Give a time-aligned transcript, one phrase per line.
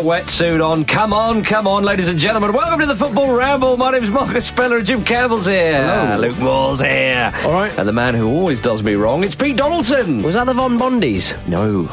[0.00, 0.84] Wetsuit on.
[0.84, 2.52] Come on, come on, ladies and gentlemen.
[2.52, 3.76] Welcome to the Football Ramble.
[3.76, 5.82] My name's Marcus Speller and Jim Campbell's here.
[5.82, 6.18] Hello.
[6.18, 7.32] Luke Moore's here.
[7.44, 7.76] All right.
[7.78, 10.22] And the man who always does me wrong, it's Pete Donaldson.
[10.22, 11.34] Was that the Von Bondies?
[11.46, 11.88] No.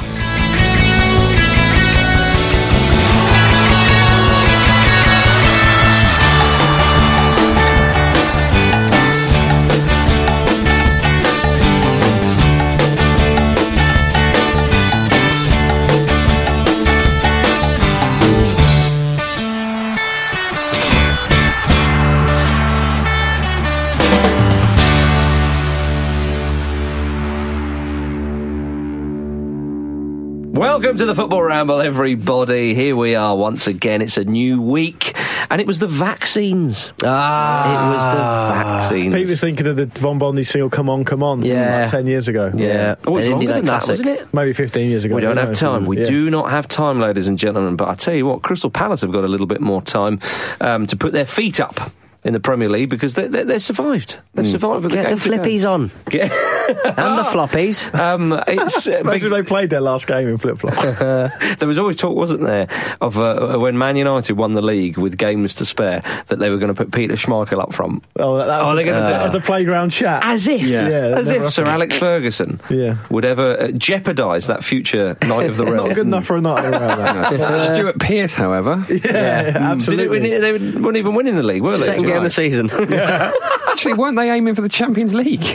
[30.56, 32.74] Welcome to the Football Ramble, everybody.
[32.74, 34.02] Here we are once again.
[34.02, 35.14] It's a new week,
[35.50, 36.94] and it was the vaccines.
[37.04, 39.14] Ah, It was the vaccines.
[39.16, 41.82] Pete was thinking of the Von Bondi single "Come On, Come On" from Yeah.
[41.82, 42.54] like ten years ago.
[42.56, 42.96] yeah.
[43.06, 44.34] Oh, it's longer Indie than that, wasn't it?
[44.34, 45.16] maybe fifteen years ago.
[45.16, 45.60] We don't have knows?
[45.60, 45.86] time.
[45.88, 46.06] We Yeah.
[46.06, 47.76] do not have time, ladies and gentlemen.
[47.76, 50.20] But I tell you what, Crystal Palace have got a little bit more time
[50.62, 51.92] um, to put their feet up
[52.26, 54.18] in the Premier League because they, they, they survived.
[54.34, 54.84] They've survived.
[54.84, 55.92] With Get the, the game to flippies on.
[56.10, 56.32] Get-
[56.66, 57.94] and the floppies.
[58.00, 60.74] um, it's uh, Imagine big- they played their last game in flip flop.
[61.60, 62.68] there was always talk, wasn't there,
[63.00, 66.58] of uh, when Man United won the league with games to spare that they were
[66.58, 68.04] going to put Peter Schmeichel up front.
[68.18, 70.24] oh, that, that Oh, was, they're gonna the, do that was the playground chat.
[70.26, 70.90] As if, Yeah.
[70.90, 71.66] Yeah, as never if Sir.
[71.66, 72.98] Alex Ferguson Yeah.
[73.12, 75.88] would ever uh, jeopardise that future Knight of the Realm.
[75.90, 77.76] Not good enough for a night around that.
[77.76, 80.20] Stuart Pearce, however, yeah, Did it, absolutely.
[80.40, 82.15] they weren't even winning the league, were they?
[82.16, 82.70] Second the season.
[83.76, 85.46] actually weren't they aiming for the Champions League?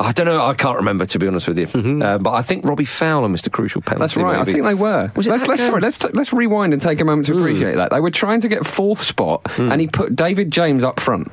[0.00, 0.42] I don't know.
[0.42, 1.66] I can't remember to be honest with you.
[1.66, 2.02] Mm-hmm.
[2.02, 4.00] Uh, but I think Robbie Fowler missed a crucial penalty.
[4.00, 4.38] That's right.
[4.38, 5.12] I think they were.
[5.14, 5.80] Was it let's let's sorry.
[5.80, 7.40] Let's t- let's rewind and take a moment to mm.
[7.40, 9.70] appreciate that they were trying to get fourth spot, mm.
[9.70, 11.30] and he put David James up front.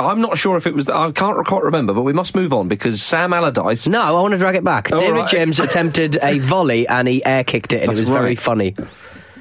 [0.00, 0.88] I'm not sure if it was.
[0.88, 3.86] I can't quite remember, but we must move on because Sam Allardyce.
[3.86, 4.90] no, I want to drag it back.
[4.90, 5.30] All David right.
[5.30, 8.74] James attempted a volley and he air kicked it, and That's it was very funny.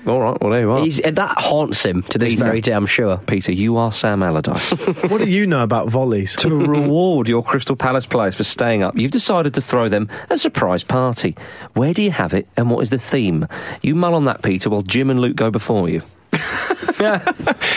[0.06, 0.42] All right.
[0.42, 0.80] Well, there you are.
[0.80, 2.44] He's, that haunts him to this Peter.
[2.44, 3.18] very day, I'm sure.
[3.18, 4.72] Peter, you are Sam Allardyce.
[5.10, 6.36] what do you know about volleys?
[6.38, 10.38] to reward your Crystal Palace players for staying up, you've decided to throw them a
[10.38, 11.36] surprise party.
[11.74, 13.48] Where do you have it, and what is the theme?
[13.82, 16.02] You mull on that, Peter, while Jim and Luke go before you.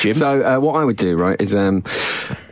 [0.00, 0.14] Jim.
[0.14, 1.84] So uh, what I would do, right, is um,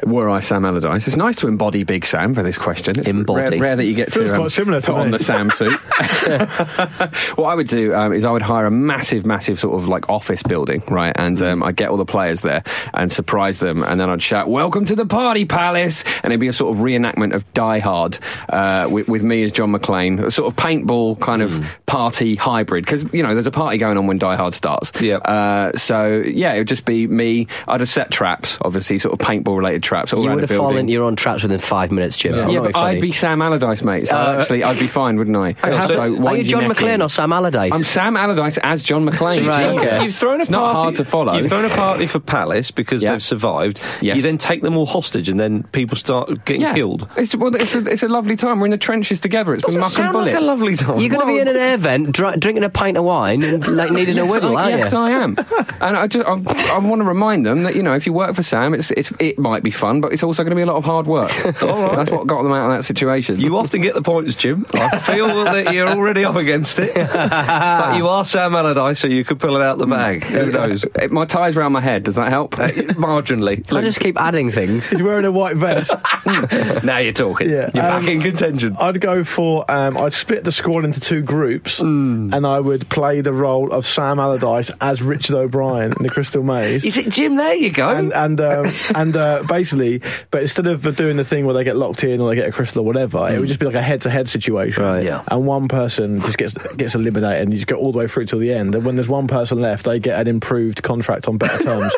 [0.07, 1.07] Were I Sam Allardyce?
[1.07, 2.99] It's nice to embody Big Sam for this question.
[2.99, 3.59] It's Embody.
[3.59, 5.49] Rare, rare that you get Feels to um, quite similar to put on the Sam
[5.57, 5.73] suit.
[7.37, 10.11] what I would do um, is I would hire a massive, massive sort of like
[10.11, 11.15] office building, right?
[11.17, 12.63] And um, I'd get all the players there
[12.93, 16.49] and surprise them, and then I'd shout, "Welcome to the party palace!" And it'd be
[16.49, 18.19] a sort of reenactment of Die Hard
[18.51, 22.85] uh, with, with me as John McClane, a sort of paintball kind of party hybrid.
[22.85, 24.93] Because you know, there's a party going on when Die Hard starts.
[25.01, 25.23] Yep.
[25.25, 27.47] Uh, so yeah, it would just be me.
[27.67, 29.94] I'd have set traps, obviously, sort of paintball related traps.
[30.13, 30.81] All You would the have fallen building.
[30.81, 32.35] into your own traps within five minutes, Jim.
[32.35, 32.97] I'm Yeah, but funny.
[32.97, 34.09] I'd be Sam Allardyce, mate.
[34.09, 35.55] So Uh, actually, I'd be fine, wouldn't I?
[35.63, 37.03] on, so- why Are you John neck McClane in?
[37.03, 37.73] or Sam Allardyce?
[37.75, 39.47] I'm Sam Allardyce as John McClane.
[39.55, 40.05] Right, okay.
[40.05, 41.35] You've thrown a It's not hard to follow.
[41.35, 43.13] You've thrown a party for Palace because Yeah.
[43.13, 43.83] they've survived.
[44.01, 44.17] Yes.
[44.17, 46.75] You then take them all hostage, and then people start getting yeah.
[46.75, 47.09] killed.
[47.17, 48.59] It's, well, it's, a, it's a lovely time.
[48.61, 49.55] We're in the trenches together.
[49.55, 50.45] It's Doesn't been muck and sound like bullets.
[50.45, 50.99] a lovely time.
[50.99, 53.67] You're going to be in an air vent, dr- drinking a pint of wine, and
[53.77, 54.99] like needing a Yes, whittle, I, aren't yes, you?
[54.99, 55.37] I am.
[55.81, 58.35] And I just, I, I want to remind them that you know, if you work
[58.35, 60.67] for Sam, it's, it's it might be fun, but it's also going to be a
[60.67, 61.31] lot of hard work.
[61.43, 63.39] That's what got them out of that situation.
[63.41, 64.67] You often get the points, Jim.
[64.75, 66.95] I feel that you're already up against it.
[66.95, 70.25] but you are Sam Allardyce, so you could pull it out the bag.
[70.25, 70.85] Who knows?
[70.85, 72.03] Uh, My tie's round my head.
[72.05, 72.59] Does that help?
[72.59, 73.71] Uh, marginally.
[73.73, 74.89] I just keep adding things.
[74.89, 75.91] He's wearing a white vest.
[76.85, 77.49] now you're talking.
[77.51, 78.77] Yeah, You're um, back in contention.
[78.79, 83.21] I'd go for um, I'd split the squad into two groups, and I would play
[83.21, 86.85] the role of Sam Allardyce as Richard O'Brien in the Crystal Maze.
[86.85, 87.37] Is it Jim?
[87.37, 87.89] There you go.
[87.91, 89.64] And and um, and uh, basically,
[90.31, 92.53] but instead of doing the thing where they get locked in or they get a
[92.53, 93.49] crystal or whatever, it would mm.
[93.49, 94.83] just be like a head-to-head situation.
[94.83, 95.05] Right.
[95.05, 95.23] Yeah.
[95.29, 98.27] And one person just gets gets eliminated, and you just go all the way through
[98.27, 98.75] till the end.
[98.75, 101.93] And when there's one person left, they get an improved contract on better terms.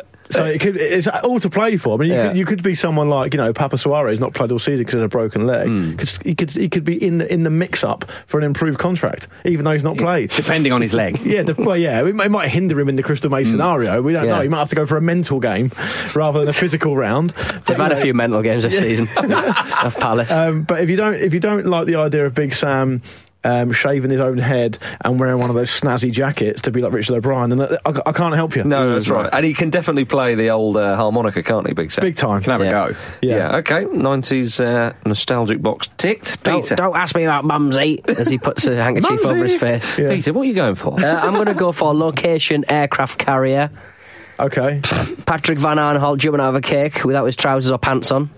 [0.30, 1.94] So it could, it's all to play for.
[1.94, 2.28] I mean, you, Yeah.
[2.28, 4.94] could, you could be someone like you know Papa Suarez, not played all season because
[4.96, 5.98] of a broken leg.
[5.98, 8.78] Could, he could he could be in the in the mix up for an improved
[8.78, 10.30] contract, even though he's not played.
[10.30, 11.20] Depending on his leg.
[11.26, 14.00] Yeah, well, yeah, it, might- it might hinder him in the Crystal Maze scenario.
[14.02, 14.36] We don't Yeah.
[14.36, 14.42] know.
[14.42, 15.70] He might have to go for a mental game
[16.14, 17.30] rather than a physical round.
[17.66, 19.06] They've had a few mental games this season
[19.82, 20.30] of Palace.
[20.32, 23.02] Um, but if you don't, if you don't like the idea of Big Sam.
[23.46, 26.92] Um, shaving his own head and wearing one of those snazzy jackets to be like
[26.92, 28.64] Richard O'Brien, then I, I can't help you.
[28.64, 29.30] no, that's right.
[29.32, 32.02] And he can definitely play the old uh, harmonica, can't he, Big Sam?
[32.02, 32.42] big time.
[32.42, 32.86] Can have Yeah.
[32.86, 32.98] a go.
[33.22, 33.36] Yeah.
[33.36, 33.56] Yeah.
[33.58, 33.84] okay.
[33.84, 36.42] 90s uh, nostalgic box ticked.
[36.42, 36.74] don't, Peter.
[36.74, 39.96] don't ask me about Mumsy as he puts a handkerchief over his face.
[39.96, 40.08] Yeah.
[40.08, 40.98] Peter, what are you going for?
[41.00, 43.70] Uh, I'm going to go for location aircraft carrier.
[44.40, 44.80] Okay.
[45.24, 48.28] Patrick Van Aanholt jumping out of a cake without his trousers or pants on,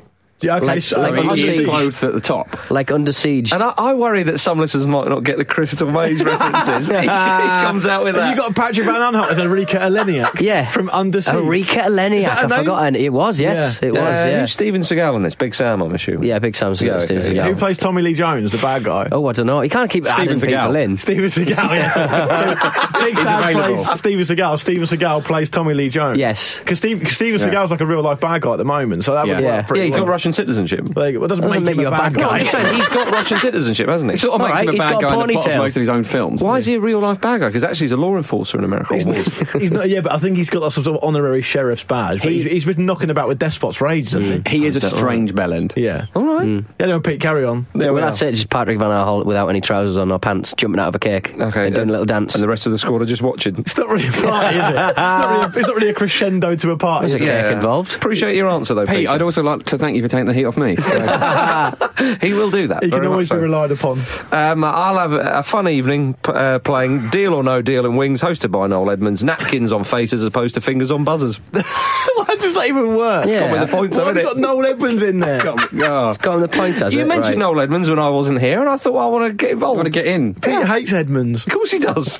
[0.40, 0.67] Yeah, okay.
[0.67, 1.55] Like- so, like on Under He Siege.
[1.56, 1.67] Siege.
[1.69, 2.70] clothed at the top.
[2.70, 3.52] like under siege.
[3.52, 6.87] And I, I worry that some listeners might not get the Crystal Maze references.
[6.94, 8.31] he, he comes out with Have that.
[8.31, 10.40] you got Patrick Van Aanholt as Erika Eleniak?
[10.49, 10.70] Yeah.
[10.70, 11.35] From Under Siege.
[11.35, 12.94] Erika Eleniak, Is that a I've forgotten.
[12.96, 13.88] It was, yes, Yeah.
[13.88, 14.40] it was, Uh, yeah.
[14.40, 15.35] Who's Steven Seagal in this?
[15.35, 16.23] Big Sam, I'm assuming.
[16.29, 17.44] Yeah, Big Sam's Yeah, Steven okay, Seagal.
[17.49, 19.08] Who plays Tommy Lee Jones, the bad guy?
[19.11, 19.61] Oh, I don't know.
[19.61, 20.84] He can't keep Steven adding people Seagal.
[20.84, 20.96] in.
[20.96, 21.94] Steven Seagal, yes.
[21.94, 23.84] So, Big Sam available.
[23.84, 24.61] plays Steven Seagal.
[24.61, 26.19] Steven Seagal plays Tommy Lee Jones.
[26.19, 26.58] Yes.
[26.61, 29.26] Because Steve, Steven Seagal's like a real life bad guy at the moment, so that
[29.26, 29.56] would Yeah.
[29.58, 30.05] work pretty Yeah, he's well.
[30.05, 30.96] got Russian citizenship.
[30.96, 32.28] Like, it doesn't, Doesn't make, him a bad No, guy.
[32.28, 34.14] I'm just saying, he's got Russian citizenship, hasn't he?
[34.14, 35.32] It sort of All makes right, him a he's bad got a guy in the
[35.34, 35.58] plot of ponytail.
[35.58, 36.42] most of his own films.
[36.42, 37.48] Why is he a real life bad guy?
[37.48, 38.94] Because actually he's a law enforcer in America.
[38.94, 42.22] He's, he's not, yeah, but I think he's got some sort of honorary sheriff's badge.
[42.22, 44.58] He- he's, he's been knocking about with despots for ages, hasn't he?
[44.58, 45.75] He is a Is that strange bellend.
[45.76, 46.06] Yeah.
[46.14, 46.46] All right.
[46.46, 46.64] Mm.
[46.81, 47.66] Yeah, no, Pete, carry on.
[47.74, 48.32] Yeah, well, that's it.
[48.32, 51.32] Just Patrick Van Aanholt without any trousers on or pants, jumping out of a cake,
[51.38, 51.66] Okay.
[51.66, 52.34] and doing a little dance.
[52.34, 53.58] And the rest of the squad are just watching.
[53.58, 54.74] It's not really a party, is it?
[54.76, 57.08] It's not really a, it's not really a crescendo to a party.
[57.08, 57.94] There's a cake involved.
[57.96, 60.44] Appreciate your answer, though, Pete, I'd also like to thank you for taking the heat
[60.44, 60.76] off me.
[60.76, 62.82] So, he will do that.
[62.85, 63.41] He can always be so.
[63.41, 64.00] relied upon.
[64.32, 67.96] Um, I'll have a, a fun evening p- uh, playing Deal or No Deal in
[67.96, 69.22] Wings, hosted by Noel Edmonds.
[69.25, 71.37] Napkins on faces as opposed to fingers on buzzers.
[71.51, 73.27] Why does that even work?
[73.27, 73.41] Yeah.
[73.41, 75.43] Got with the points, Why have you got Noel Edmonds in there?
[75.46, 77.06] oh, It's got the point, has You it?
[77.06, 77.39] mentioned right.
[77.39, 79.77] Noel Edmonds when I wasn't here, and I thought, well, I want to get involved.
[79.79, 80.34] I want to get in.
[80.34, 81.46] Pete hates Edmonds.
[81.46, 82.19] Of course he does.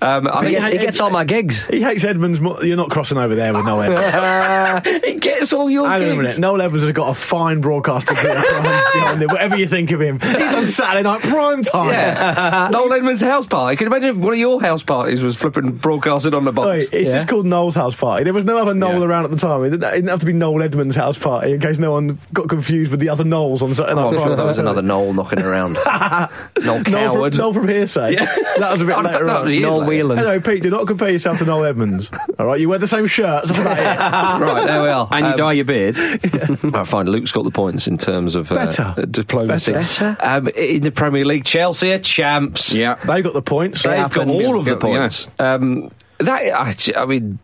[0.00, 1.64] um, I He, think he gets all my gigs.
[1.66, 2.40] He hates Edmonds.
[2.64, 5.04] You're not crossing over there with Noel Edmonds.
[5.06, 6.16] he gets all your Hang on a gigs.
[6.16, 6.38] minute.
[6.38, 10.18] Noel Edmonds has got a fine broadcasting career behind him, whatever you think of him.
[10.20, 11.88] He's on Saturday Night Prime Time.
[11.90, 12.68] Yeah.
[12.72, 13.76] Noel Edmonds' house party.
[13.76, 16.68] Can you imagine if one of your house parties was flipping broadcasted on the box?
[16.68, 17.14] Oi, it's Yeah.
[17.16, 18.24] just called Noel's house party.
[18.24, 19.06] There was no other Noel Yeah.
[19.06, 19.64] around at the time.
[19.64, 22.90] It didn't, have to be Noel Edmonds' house party in case no one got confused
[22.90, 25.12] with the other Noels on Saturday Night Oh, I'm Prime sure there was another Noel
[25.12, 25.74] knocking around.
[25.86, 26.28] Noel
[26.64, 27.34] Noel Coward.
[27.34, 28.16] from, Noel from Hearsay.
[28.58, 29.44] That was a bit Oh, later that on.
[29.44, 29.88] was years Noel later.
[29.90, 30.18] Whelan.
[30.18, 30.62] Hello, Pete.
[30.62, 32.10] Do not compare yourself to Noel Edmonds.
[32.38, 33.50] All right, you wear the same shirts.
[33.50, 35.08] That's right, there we are.
[35.10, 35.96] And you Um, dye your beard.
[35.98, 38.94] All right, find Luke's got the points in terms of uh, Better.
[38.96, 39.72] uh, diplomacy.
[39.72, 40.16] Better.
[40.20, 42.72] Um, in the Premier League, Chelsea are champs.
[42.74, 42.94] yeah.
[43.06, 43.82] They got the points.
[43.82, 44.30] They've got happened.
[44.30, 44.76] all of the Yeah.
[44.78, 45.28] points.
[45.38, 47.38] Um, that I, I mean,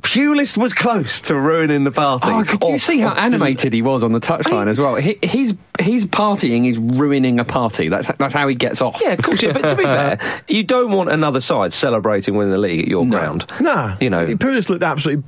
[0.00, 2.28] Pulis was close to ruining the party.
[2.30, 4.96] Oh, could you Or- see how animated he was on the touchline as well?
[4.96, 7.88] He, he's he's partying is ruining a party.
[7.88, 9.00] That's that's how he gets off.
[9.00, 9.40] Yeah, of course.
[9.42, 12.88] Yeah, but to be fair, you don't want another side celebrating winning the league at
[12.88, 13.46] your ground.
[13.60, 14.26] Nah, you know.
[14.36, 15.22] Pulis looked absolutely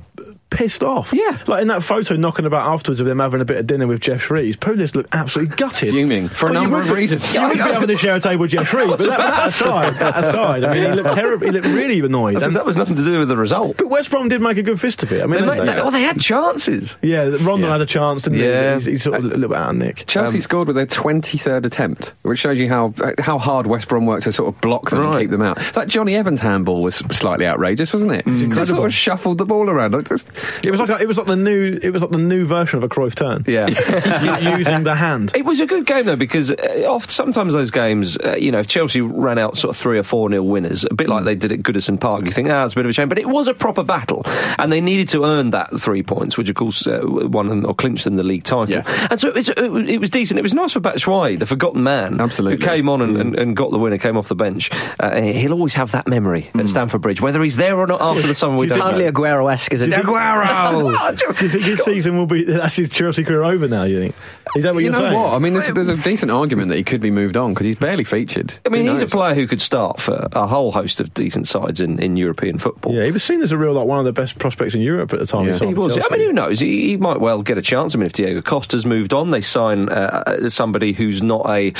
[0.55, 1.13] pissed off.
[1.13, 1.37] Yeah.
[1.47, 4.01] Like in that photo knocking about afterwards of them having a bit of dinner with
[4.01, 5.89] Geoff Shreeves, Pulis looked absolutely gutted.
[5.93, 7.33] Fuming, for a Well, you number of be- reasons.
[7.35, 9.99] You would be having to share a table with Geoff Shreeves, but that, that aside,
[9.99, 11.45] that aside, I mean, he looked terrible.
[11.45, 12.35] He looked really annoyed.
[12.35, 13.77] And And, that was nothing to do with the result.
[13.77, 15.21] but West Brom did make a good fist of it.
[15.23, 16.97] I mean, They they- made, they- well, oh, they had chances.
[17.01, 17.71] yeah, Rondon Yeah.
[17.73, 18.69] had a chance, didn't Yeah.
[18.69, 18.75] he?
[18.75, 20.05] He's, he's sort of a little bit out of nick.
[20.07, 24.05] Chelsea um, scored with their 23rd attempt, which shows you how how hard West Brom
[24.05, 25.57] worked to sort of block them and keep them out.
[25.73, 28.25] That Jonny Evans handball was slightly outrageous, wasn't it?
[28.25, 28.31] Mm.
[28.33, 28.77] Just incredible.
[28.77, 29.93] sort of shuffled the ball around.
[29.93, 30.27] Like, just-
[30.63, 32.77] It was like a, it was like the new it was like the new version
[32.77, 33.43] of a Cruyff turn.
[33.47, 33.67] Yeah.
[34.57, 35.31] Using the hand.
[35.35, 38.59] It was a good game though because uh, oft, sometimes those games, uh, you know,
[38.59, 41.35] if Chelsea ran out sort of three or four nil winners, a bit like they
[41.35, 42.25] did at Goodison Park.
[42.25, 44.23] You think, ah, it's a bit of a shame, but it was a proper battle,
[44.57, 47.73] and they needed to earn that three points, which of course uh, won them or
[47.73, 48.69] clinched them the league title.
[48.75, 49.07] Yeah.
[49.09, 50.39] And so it's, it, was- it was decent.
[50.39, 52.57] It was nice for Batshuayi, the forgotten man, Absolutely.
[52.63, 54.69] who came on and, and, and got the winner, came off the bench.
[54.99, 58.27] Uh, he'll always have that memory at Stamford Bridge, whether he's there or not after
[58.27, 58.57] the summer.
[58.57, 59.11] We don't Hardly know.
[59.11, 59.91] Aguero-esque, is it?
[59.91, 60.15] Aguero.
[61.15, 63.83] Do you think his season will be that's his Chelsea career over now?
[63.83, 64.15] You think?
[64.55, 65.19] Is that what you are know saying?
[65.19, 65.33] what?
[65.33, 67.75] I mean, there's, there's a decent argument that he could be moved on because he's
[67.75, 68.57] barely featured.
[68.65, 71.81] I mean, he's a player who could start for a whole host of decent sides
[71.81, 72.93] in, in European football.
[72.93, 75.13] Yeah, he was seen as a real like one of the best prospects in Europe
[75.13, 75.47] at the time.
[75.47, 75.57] Yeah.
[75.57, 75.97] he, He for was.
[75.97, 76.59] I mean, who knows?
[76.59, 77.95] He, he might well get a chance.
[77.95, 81.73] I mean, if Diego Costa's moved on, they sign uh, uh, somebody who's not a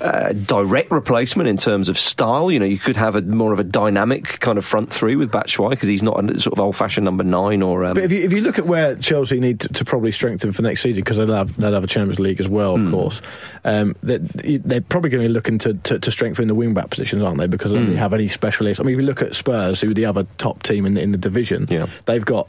[0.00, 2.50] uh, direct replacement in terms of style.
[2.50, 5.30] You know, you could have a more of a dynamic kind of front three with
[5.30, 7.75] Batshuayi because he's not a sort of old-fashioned number nine or.
[7.84, 10.52] Um, But if you, if you look at where Chelsea need to, to probably strengthen
[10.52, 12.90] for next season, because they'll have, they'll have a Champions League as well, of Hmm.
[12.90, 13.20] course,
[13.64, 16.90] um, they're, they're probably going to be looking to, to, to strengthen the wing back
[16.90, 17.46] positions, aren't they?
[17.46, 17.82] Because they Hmm.
[17.82, 18.80] don't really have any specialists.
[18.80, 21.00] I mean, if you look at Spurs, who are the other top team in the,
[21.02, 21.86] in the division, Yeah.
[22.06, 22.48] they've got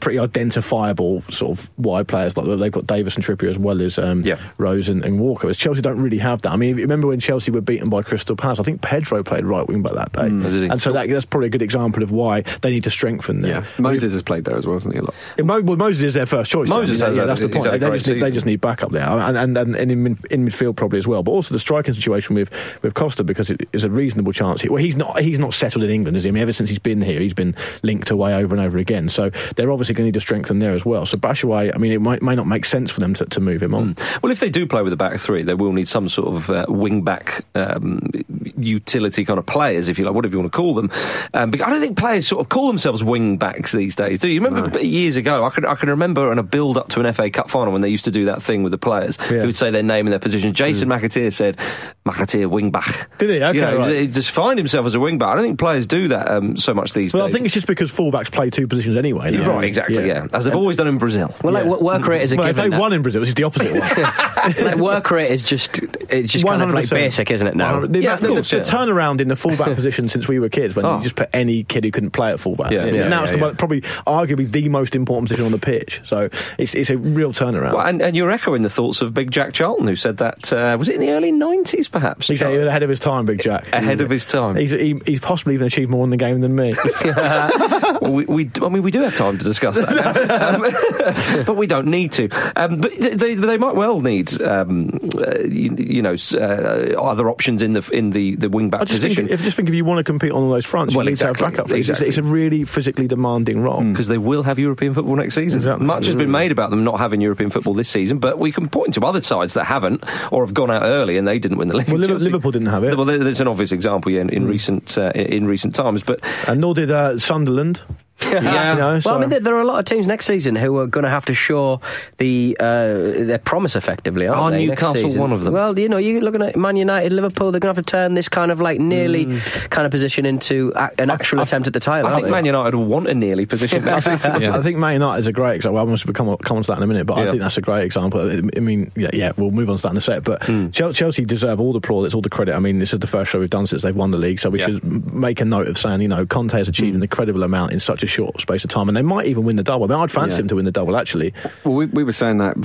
[0.00, 3.98] pretty identifiable sort of wide players like they've got Davis and Trippier as well as
[3.98, 4.38] um, Yeah.
[4.58, 5.46] Rose and, and Walker.
[5.46, 6.52] Whereas Chelsea don't really have that.
[6.52, 8.58] I mean, remember when Chelsea were beaten by Crystal Palace?
[8.58, 10.68] I think Pedro played right wing back that day, Oh, did he?
[10.68, 13.60] and so that, that's probably a good example of why they need to strengthen there.
[13.62, 15.00] Yeah, Moses has played there as well, hasn't he?
[15.00, 15.14] A lot.
[15.42, 16.68] Mo- well, Moses is their first choice.
[16.68, 17.64] Moses has yeah, that's the point.
[17.70, 19.90] They, just need, they just need backup there, and and, and, in,
[20.30, 21.22] in midfield probably as well.
[21.22, 22.50] But also the striking situation with,
[22.82, 24.64] with Costa because it is a reasonable chance.
[24.68, 26.28] Well, he's not he's not settled in England, is he?
[26.28, 29.08] I mean, ever since he's been here, he's been linked away over and over again.
[29.08, 29.30] So
[29.68, 31.04] they're obviously going to need to strengthen there as well.
[31.04, 33.62] So Batshuayi, I mean, it might may not make sense for them to, to move
[33.62, 33.96] him on.
[34.22, 36.48] Well, if they do play with a back three, they will need some sort of
[36.50, 38.10] uh, wing back um,
[38.56, 40.90] utility kind of players, if you like, whatever you want to call them.
[41.34, 44.20] Um, but I don't think players sort of call themselves wing backs these days.
[44.20, 45.44] Do you remember years ago?
[45.44, 47.82] I can I can remember on a build up to an FA Cup final when
[47.82, 49.40] they used to do that thing with the players Yeah.
[49.40, 50.54] who would say their name and their position.
[50.54, 51.58] Jason McAteer said
[52.06, 53.10] McAteer wing back.
[53.18, 53.42] Did he?
[53.42, 53.96] Okay, you know, right.
[53.96, 55.28] he just find himself as a wing back.
[55.28, 57.18] I don't think players do that um, so much these days.
[57.18, 59.30] Well, I think it's just because fullbacks play two positions anyway.
[59.32, 59.38] now.
[59.48, 60.26] Right, exactly, yeah.
[60.32, 61.34] As they've always done in Brazil.
[61.42, 61.70] Well, like, Yeah.
[61.70, 62.70] wo- work rate is a Well, if given.
[62.70, 62.80] they now.
[62.80, 63.80] won in Brazil, it's the opposite one.
[64.64, 67.54] like work rate is just it's just kind of like basic, isn't it?
[67.56, 68.62] Now, The, Yeah, of the- course, the yeah.
[68.62, 70.96] turnaround in the fullback position since we were kids, when Oh.
[70.98, 72.70] you just put any kid who couldn't play at fullback.
[72.72, 73.44] Yeah, And yeah, now yeah, it's the, yeah.
[73.44, 76.00] mo- probably arguably the most important position on the pitch.
[76.04, 76.28] So
[76.58, 77.72] it's it's a real turnaround.
[77.74, 80.76] Well, and, and you're echoing the thoughts of Big Jack Charlton, who said that uh,
[80.78, 82.28] was it in the early '90s, perhaps?
[82.28, 83.72] He's ahead of his time, Big Jack.
[83.72, 84.56] Ahead of his time.
[84.56, 86.74] He's, he, he's possibly even achieved more in the game than me.
[87.04, 90.30] Well, we, we, I mean, we do have time to discuss that,
[91.38, 92.28] um, but we don't need to.
[92.56, 97.62] Um, but they, they might well need, um, uh, you, you know, uh, other options
[97.62, 99.98] in the in the, the wing back position think, if, just think if you want
[99.98, 101.66] to compete on all those fronts, Well, you need exactly, to have backup.
[101.66, 102.08] It's- exactly.
[102.08, 103.82] It's, a really physically demanding role.
[103.82, 105.60] because they will have European football next season.
[105.60, 105.86] Exactly.
[105.86, 108.68] Much has been made about them not having European football this season, but we can
[108.68, 110.02] point to other sides that haven't
[110.32, 111.88] or have gone out early and they didn't win the league.
[111.88, 112.96] Well, Chelsea- Liverpool didn't have it.
[112.96, 116.20] Well, there's an obvious example yeah, in, in recent uh, in, in recent times, but
[116.48, 117.82] And nor did uh, Sunderland.
[118.22, 120.26] Yeah, You know, Well, so- I mean, there, there are a lot of teams next
[120.26, 121.80] season who are going to have to show
[122.18, 124.66] the uh, their promise effectively, aren't Are they?
[124.66, 125.20] Newcastle season?
[125.20, 125.54] one of them?
[125.54, 127.50] Well, you know, you're looking at Man United, Liverpool.
[127.52, 129.70] They're going to have to turn this kind of like nearly Mm.
[129.70, 132.06] kind of position into a, an actual attempt at the title.
[132.06, 132.48] I think aren't Man they?
[132.50, 134.40] United will want a nearly position next season.
[134.40, 134.56] Yeah.
[134.56, 135.74] I think Man United is a great example.
[135.76, 137.22] Well, I must come, come on to that in a minute, but Yeah.
[137.24, 138.20] I think that's a great example.
[138.30, 140.24] I I mean, yeah, yeah, we'll move on to that in a sec.
[140.24, 140.42] But.
[140.72, 142.54] Chel- Chelsea deserve all the plaudits, all the credit.
[142.54, 144.50] I mean, this is the first show we've done since they've won the league, so
[144.50, 144.66] we Yeah.
[144.66, 146.96] should make a note of saying, you know, Conte has achieved Hmm.
[146.96, 149.56] an incredible amount in such a short space of time, and they might even win
[149.56, 149.84] the double.
[149.84, 150.36] I mean, I'd fancy Yeah.
[150.38, 151.32] them to win the double, actually.
[151.64, 152.56] Well, we, we were saying that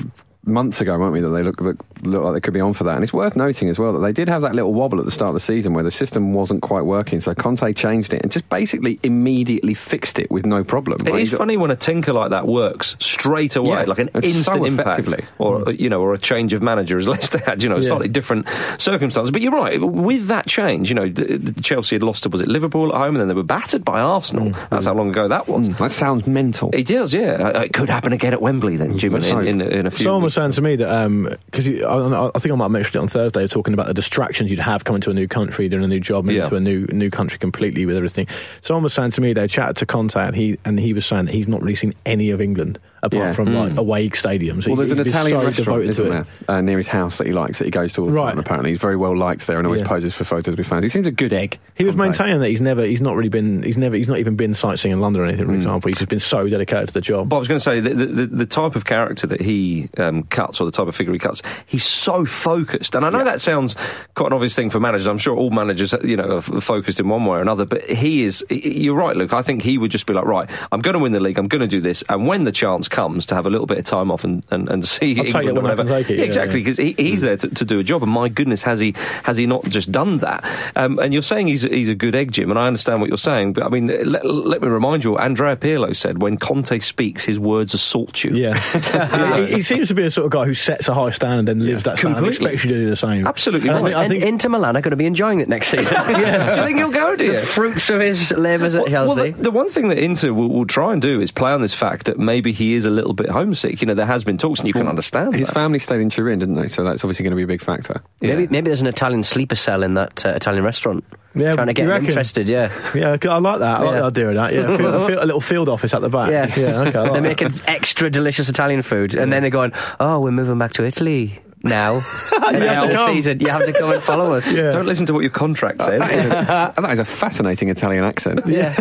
[0.46, 2.84] months ago, weren't we, that they look, look, look like they could be on for
[2.84, 2.96] that.
[2.96, 5.12] And it's worth noting as well that they did have that little wobble at the
[5.12, 7.22] start of the season where the system wasn't quite working.
[7.22, 11.06] So Conte changed it and just basically immediately fixed it with no problem.
[11.08, 14.10] It Like, is funny when a tinker like that works straight away, Yeah, like an
[14.14, 15.80] and so instant impact, or mm.
[15.80, 17.88] you know, or a change of manager as Leicester had, you know, Yeah.
[17.88, 18.48] slightly different
[18.78, 19.32] circumstances.
[19.32, 19.82] But you're right.
[19.82, 22.98] With that change, you know, the, the Chelsea had lost to was it Liverpool at
[23.00, 24.50] home, and then they were battered by Arsenal.
[24.50, 24.70] Mm.
[24.70, 25.70] That's how long ago that was.
[25.70, 25.78] Mm.
[25.78, 26.70] That sounds mental.
[26.74, 27.34] It does, yeah.
[27.34, 30.24] Uh, It could happen again at Wembley then, Jim, in, in, in a few Someone
[30.24, 32.96] was was saying to me that um, because I, I think I might have mentioned
[32.96, 35.84] it on Thursday, talking about the distractions you'd have coming to a new country, doing
[35.84, 36.50] a new job, moving Yeah.
[36.50, 38.28] to a new new country completely with everything.
[38.62, 41.26] Someone was saying to me they chatted to Conte and he and he was saying
[41.26, 43.34] that he's not really seen any of England apart Yeah.
[43.34, 43.78] from like Mm.
[43.78, 44.66] away stadiums.
[44.66, 47.28] Well, there's an He's- he's Italian so restaurant, isn't there, uh, near his house that
[47.28, 48.30] he likes that he goes to all the Right.
[48.30, 48.40] time.
[48.40, 49.88] Apparently, he's very well liked there and always Yeah.
[49.88, 50.84] poses for photos with fans.
[50.84, 51.60] He seems a good egg.
[51.76, 52.08] He was Conte.
[52.10, 54.94] maintaining that he's never, he's not really been, he's never, he's not even been sightseeing
[54.94, 55.46] in London or anything.
[55.46, 57.30] For example, he's just been so dedicated to the job.
[57.30, 60.24] But I was going to say the, the, the type of character that he um,
[60.24, 62.96] cuts, or the type of figure he cuts, he's so focused.
[62.96, 63.76] And I know that sounds
[64.16, 65.08] quite an obvious thing for managers.
[65.08, 67.66] I'm sure all managers, you know, are focused in one way or another.
[67.66, 68.46] But he is.
[68.50, 69.34] You're right, Luke.
[69.34, 71.38] I think he would just be like, right, I'm going to win the league.
[71.38, 72.04] I'm going to do this.
[72.10, 74.70] And when the chance comes to have a little bit of time off and, and,
[74.70, 76.60] and see I'll take England it or I whatever, can take it, Yeah, yeah, exactly,
[76.60, 76.64] yeah.
[76.64, 78.04] because he, he's there to, to do a job.
[78.04, 80.46] And my goodness, has he has he not just done that?
[80.78, 82.50] Um, and you're saying he's he's a good egg, Jim.
[82.52, 83.54] And I understand what you're saying.
[83.54, 87.26] But I mean, let, let me remind you, what Andrea Pirlo said when Conte speaks,
[87.26, 88.32] his words assault you.
[88.36, 88.58] Yeah,
[89.48, 91.48] he, he seems to be a sort of guy who sets a high standard and
[91.48, 92.18] then lives that standard.
[92.20, 92.54] and Completely.
[92.54, 93.26] Expects you to do the same.
[93.28, 95.50] Absolutely And I think, I and think Inter Milan are going to be enjoying it
[95.50, 95.98] next season.
[96.06, 97.16] Do you think he'll go?
[97.16, 97.32] Do you?
[97.34, 99.32] the fruits of his labours at Well, Chelsea.
[99.32, 101.74] the, the one thing that Inter will, will try and do is play on this
[101.74, 103.82] fact that maybe he is a little bit homesick.
[103.82, 105.54] You know, there has been talks, and you can understand His that.
[105.54, 106.68] family stayed in Turin, didn't they?
[106.68, 108.02] So that's obviously going to be a big factor.
[108.22, 111.04] Maybe maybe there's an Italian sleeper cell in that uh, Italian restaurant.
[111.36, 112.48] Yeah, trying to get him interested.
[112.48, 113.82] Yeah, yeah, I like that.
[113.82, 114.00] I like Yeah.
[114.02, 114.54] the idea of that.
[114.54, 116.30] Yeah, field, a, field, a little field office at the back.
[116.30, 116.80] yeah, yeah.
[116.82, 117.22] Okay, like They're that.
[117.24, 121.40] making extra delicious Italian food, and then they're going, "Oh, we're moving back to Italy
[121.64, 121.96] now."
[122.44, 123.08] At the have to come.
[123.16, 124.52] season, you have to come and follow us.
[124.52, 124.72] Yeah.
[124.72, 126.00] Don't listen to what your contract says.
[126.80, 128.42] that is a fascinating Italian accent.
[128.46, 128.74] Yeah.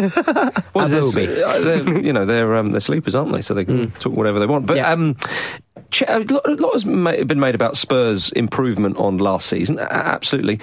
[0.75, 1.43] well, there's- Adobe.
[1.43, 3.43] uh, they're, you know, they're um, they're sleepers, aren't they?
[3.43, 4.67] So they can talk whatever they want.
[4.67, 4.91] But Yeah.
[4.93, 5.17] um,
[6.09, 9.79] a lot has been made about Spurs' improvement on last season.
[9.79, 10.61] Absolutely.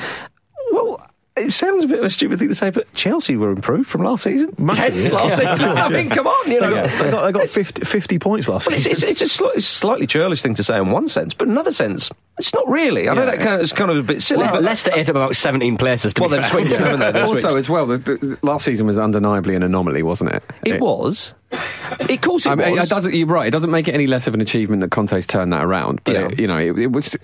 [0.72, 1.06] Well.
[1.40, 4.04] It sounds a bit of a stupid thing to say, but Chelsea were improved from
[4.04, 4.54] last season.
[4.58, 5.56] Massively, last yeah.
[5.56, 5.70] season.
[5.78, 6.70] I mean, come on, you know.
[6.70, 8.92] They got, they got, they got 50, 50 points last Well, season.
[9.10, 11.46] it's, it's a sli- it's a slightly churlish thing to say in one sense, but
[11.48, 13.10] in another sense, it's not really.
[13.10, 13.32] I know Yeah.
[13.32, 14.44] that kind of, it's kind of a bit silly.
[14.44, 16.14] Well, but Leicester ate up about 17 places.
[16.16, 16.52] To Well, be they've fair.
[16.62, 17.12] switched, haven't they?
[17.12, 17.56] They've also, switched.
[17.58, 20.44] as well, the, the, last season was undeniably an anomaly, wasn't it?
[20.66, 21.34] it was.
[21.52, 22.84] Of course, it I mean, was.
[22.86, 23.48] it doesn't, you're right.
[23.48, 26.02] It doesn't make it any less of an achievement that Conte's turned that around.
[26.04, 26.28] But Yeah.
[26.28, 27.22] it, you know, it, it was it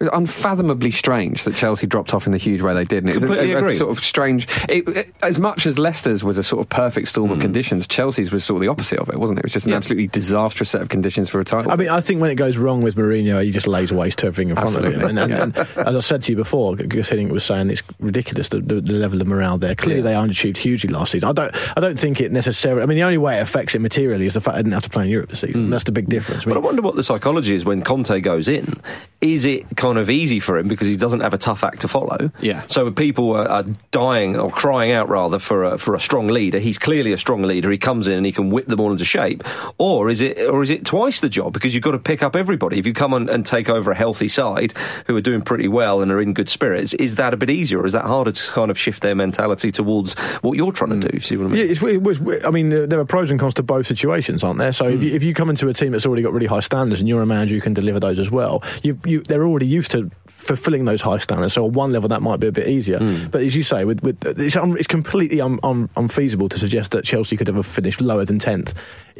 [0.00, 3.04] was unfathomably strange that Chelsea dropped off in the huge way they did.
[3.04, 3.76] And it was a- Completely a, a agree.
[3.76, 4.48] sort of strange.
[4.68, 7.42] It, it- as much as Leicester's was a sort of perfect storm of mm.
[7.42, 9.42] conditions, Chelsea's was sort of the opposite of it, wasn't it?
[9.42, 9.76] It was just an Yeah.
[9.78, 11.70] absolutely disastrous set of conditions for a title.
[11.70, 14.26] I mean, I think when it goes wrong with Mourinho, he just lays waste to
[14.26, 15.10] everything in front of Absolutely.
[15.10, 15.18] him.
[15.18, 18.48] And, and, and as I said to you before, Gus Hiddink was saying it's ridiculous
[18.48, 19.74] the, the, the level of morale there.
[19.74, 21.28] Clearly, they underachieved hugely last season.
[21.28, 22.82] I don't, I don't think it necessarily.
[22.82, 24.84] I mean, the only way it affects it materially is the fact I didn't have
[24.84, 25.66] to play in Europe this season.
[25.66, 25.70] Mm.
[25.70, 26.46] That's the big difference.
[26.46, 28.80] I But I wonder what the psychology is when Conte goes in.
[29.22, 31.88] Is it kind of easy for him because he doesn't have a tough act to
[31.88, 32.30] follow?
[32.40, 32.64] Yeah.
[32.66, 36.58] So people are, are dying or crying out rather for a, for a strong leader.
[36.58, 37.70] He's clearly a strong leader.
[37.70, 39.44] He comes in and he can whip them all into shape.
[39.78, 42.34] Or is it or is it twice the job because you've got to pick up
[42.34, 42.78] everybody?
[42.78, 44.74] If you come on and take over a healthy side
[45.06, 47.80] who are doing pretty well and are in good spirits, is that a bit easier
[47.80, 51.08] or is that harder to kind of shift their mentality towards what you're trying to
[51.08, 51.16] hmm.
[51.16, 51.20] do?
[51.20, 51.58] See what I mean?
[51.58, 54.58] Yeah, it's, it was, I mean, there are pros and cons to both situations, aren't
[54.58, 54.72] there?
[54.72, 55.02] So if, hmm.
[55.02, 57.22] you, if you come into a team that's already got really high standards and you're
[57.22, 60.10] a manager who can deliver those as well, you, you, they're already used to
[60.42, 61.54] fulfilling those high standards.
[61.54, 62.98] So on one level, that might be a bit easier.
[62.98, 63.28] Hmm.
[63.28, 66.90] But as you say, with, with it's, un, it's completely un, un, unfeasible to suggest
[66.90, 68.74] that Chelsea could ever finish lower than tenth.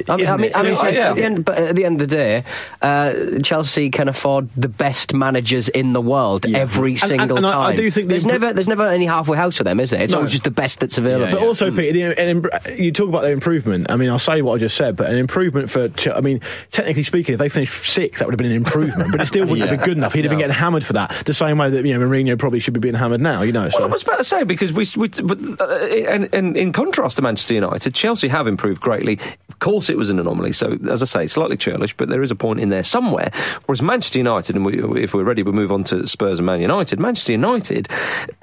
[0.09, 0.51] I mean, I mean.
[0.55, 2.43] I mean, It's- at, the end, but at the end of the day,
[2.81, 7.49] uh, Chelsea can afford the best managers in the world every And- single and I-
[7.49, 7.75] I time.
[7.75, 10.01] do think there's impro- never there's never any halfway house for them, is there?
[10.01, 10.19] It's No.
[10.19, 11.31] always just the best that's available.
[11.31, 13.87] But also, Peter, the, an, im- you talk about their improvement.
[13.89, 15.89] I mean, I'll say what I just said, but an improvement for.
[16.13, 19.21] I mean, technically speaking, if they finished sixth, that would have been an improvement, but
[19.21, 20.13] it still wouldn't have been good enough.
[20.13, 22.59] He'd have been getting hammered for that, the same way that you know Mourinho probably
[22.59, 23.41] should be being hammered now.
[23.41, 23.79] You know, so.
[23.79, 27.17] Well, I was about to say because we, we but, uh, and, and in contrast
[27.17, 29.19] to Manchester United, Chelsea have improved greatly.
[29.49, 30.53] Of course, it was an anomaly.
[30.53, 33.31] So, as I say, slightly churlish, but there is a point in there somewhere.
[33.65, 36.61] Whereas Manchester United, and we, if we're ready, we'll move on to Spurs and Man
[36.61, 36.99] United.
[36.99, 37.87] Manchester United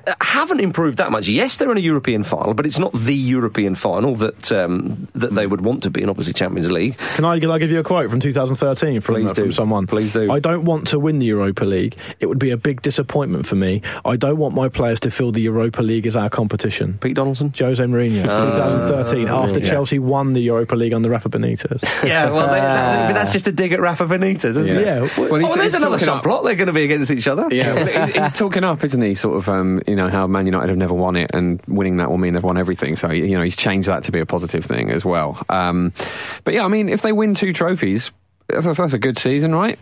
[0.06, 1.28] uh, haven't improved that much.
[1.28, 5.34] Yes, they're in a European final, but it's not the European final that um, that
[5.34, 6.96] they would want to be, in, obviously Champions League.
[7.16, 9.86] Can I, can I give you a quote from 2013 from, Please uh, from someone?
[9.86, 10.30] Please do.
[10.30, 11.96] I don't want to win the Europa League.
[12.20, 13.82] It would be a big disappointment for me.
[14.04, 16.98] I don't want my players to feel the Europa League as our competition.
[17.00, 17.52] Pete Donaldson.
[17.58, 18.50] Jose Mourinho, Ah.
[18.50, 21.80] 2013, after Chelsea won the Europa League under Rafa Benitez.
[22.06, 24.84] Yeah, well, they, that, that's just a dig at Rafa Benitez, isn't it?
[24.84, 25.00] Yeah.
[25.18, 26.44] Well, oh, he's- there's he's another talking up- subplot.
[26.44, 27.46] They're going to be against each other.
[27.50, 29.14] Yeah, he's, he's talking up, isn't he?
[29.14, 32.10] Sort of, um, you know, how Man United have never won it, and winning that
[32.10, 32.96] will mean they've won everything.
[32.96, 35.42] So, you know, he's changed that to be a positive thing as well.
[35.48, 35.92] Um,
[36.44, 38.10] but yeah, I mean, if they win two trophies,
[38.48, 39.78] that's, that's a good season, right?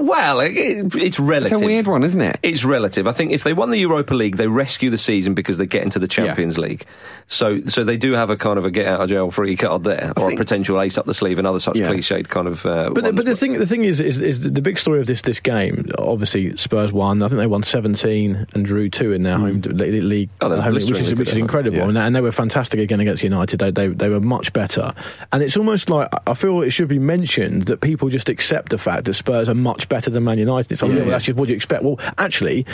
[0.00, 1.52] Well, it, it- it's relative.
[1.52, 2.38] It's a weird one, isn't it?
[2.42, 3.06] It's relative.
[3.06, 5.82] I think if they won the Europa League, they rescue the season because they get
[5.82, 6.84] into the Champions League.
[7.28, 9.84] So, so they do have a kind of a get out of jail free card
[9.84, 11.88] there, or a potential ace up the sleeve, and other such Yeah.
[11.88, 12.64] cliched kind of.
[12.64, 15.06] Uh, But, the, but the thing, the thing is, is, is the big story of
[15.06, 15.90] this this game.
[15.98, 17.22] Obviously, Spurs won.
[17.22, 20.84] I think they won seventeen and drew two in their home league, Oh, home league,
[20.88, 21.80] which is blisteringly which is incredible.
[21.80, 23.58] home, And, and they were fantastic again against United.
[23.58, 24.92] They, they they were much better.
[25.32, 28.78] And it's almost like I feel it should be mentioned that people just accept the
[28.78, 30.72] fact that Spurs are much better than Man United.
[30.72, 31.82] It's like, yeah, well, that's just what you expect.
[31.82, 32.66] Well, actually.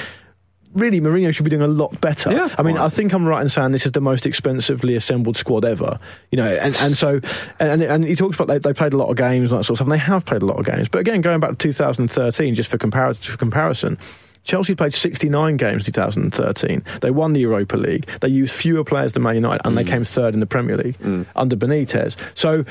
[0.74, 2.32] Really, Mourinho should be doing a lot better.
[2.32, 2.48] Yeah.
[2.56, 5.66] I mean, I think I'm right in saying this is the most expensively assembled squad
[5.66, 5.98] ever.
[6.30, 7.20] You know, and, and so,
[7.58, 9.74] and, and he talks about they, they played a lot of games and that sort
[9.74, 10.88] of stuff, and they have played a lot of games.
[10.88, 13.98] But again, going back to 2013, just for, compar- for comparison,
[14.44, 16.84] Chelsea played 69 games in 2013.
[17.00, 18.06] They won the Europa League.
[18.20, 19.88] They used fewer players than Man United, and they mm.
[19.88, 21.26] came third in the Premier League mm.
[21.36, 22.16] under Benitez.
[22.34, 22.64] So,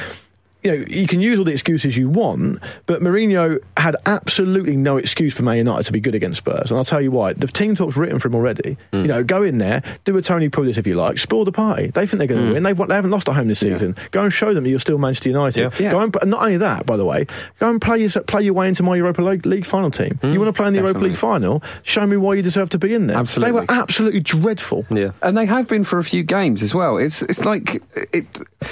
[0.64, 4.98] you know, you can use all the excuses you want, but Mourinho had absolutely no
[4.98, 6.70] excuse for Man United to be good against Spurs.
[6.70, 7.34] And I'll tell you why.
[7.34, 8.78] The team talk's written for him already.
[8.92, 9.02] Hmm.
[9.02, 11.88] You know, go in there, do a Tony Pulis if you like, spoil the party.
[11.88, 12.54] They think they're going to hmm.
[12.54, 12.64] win.
[12.64, 13.96] They've, they haven't lost at home this season.
[14.12, 15.74] Go and show them that you're still Manchester United.
[15.80, 15.92] Yeah.
[15.92, 17.26] Go and, and not only that, by the way,
[17.60, 20.20] go and play, your, play your way into my Europa League, League final team.
[20.22, 20.32] Hmm.
[20.32, 21.00] you want to play in the Europa.
[21.00, 21.64] League final?
[21.84, 23.18] Show me why you deserve to be in there.
[23.18, 23.52] Absolutely.
[23.52, 24.86] They were absolutely dreadful.
[24.90, 25.12] yeah.
[25.24, 26.98] And they have been for a few games as well.
[26.98, 28.26] It's it's like it.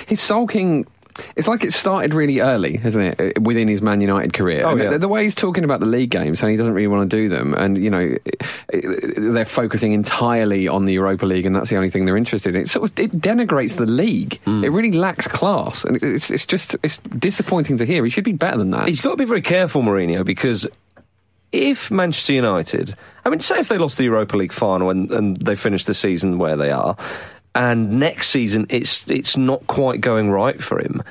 [0.07, 0.85] He's sulking.
[1.35, 4.61] It's like it started really early, isn't it, uh, within his Man United career?
[4.65, 4.89] Oh, And yeah.
[4.91, 7.15] the, the way he's talking about the league games, and he doesn't really want to
[7.17, 8.15] do them, and you know,
[8.71, 12.61] they're focusing entirely on the Europa League, and that's the only thing they're interested in.
[12.61, 14.39] It sort of it denigrates the league.
[14.45, 14.63] Hmm.
[14.63, 18.03] It really lacks class, and it's it's just it's disappointing to hear.
[18.03, 18.87] He should be better than that.
[18.87, 20.67] He's got to be very careful, Mourinho, because
[21.51, 25.37] if Manchester United, I mean, say if they lost the Europa League final and, and
[25.37, 26.95] they finished the season where they are,
[27.59, 31.03] and next season it's it's not quite going right for him,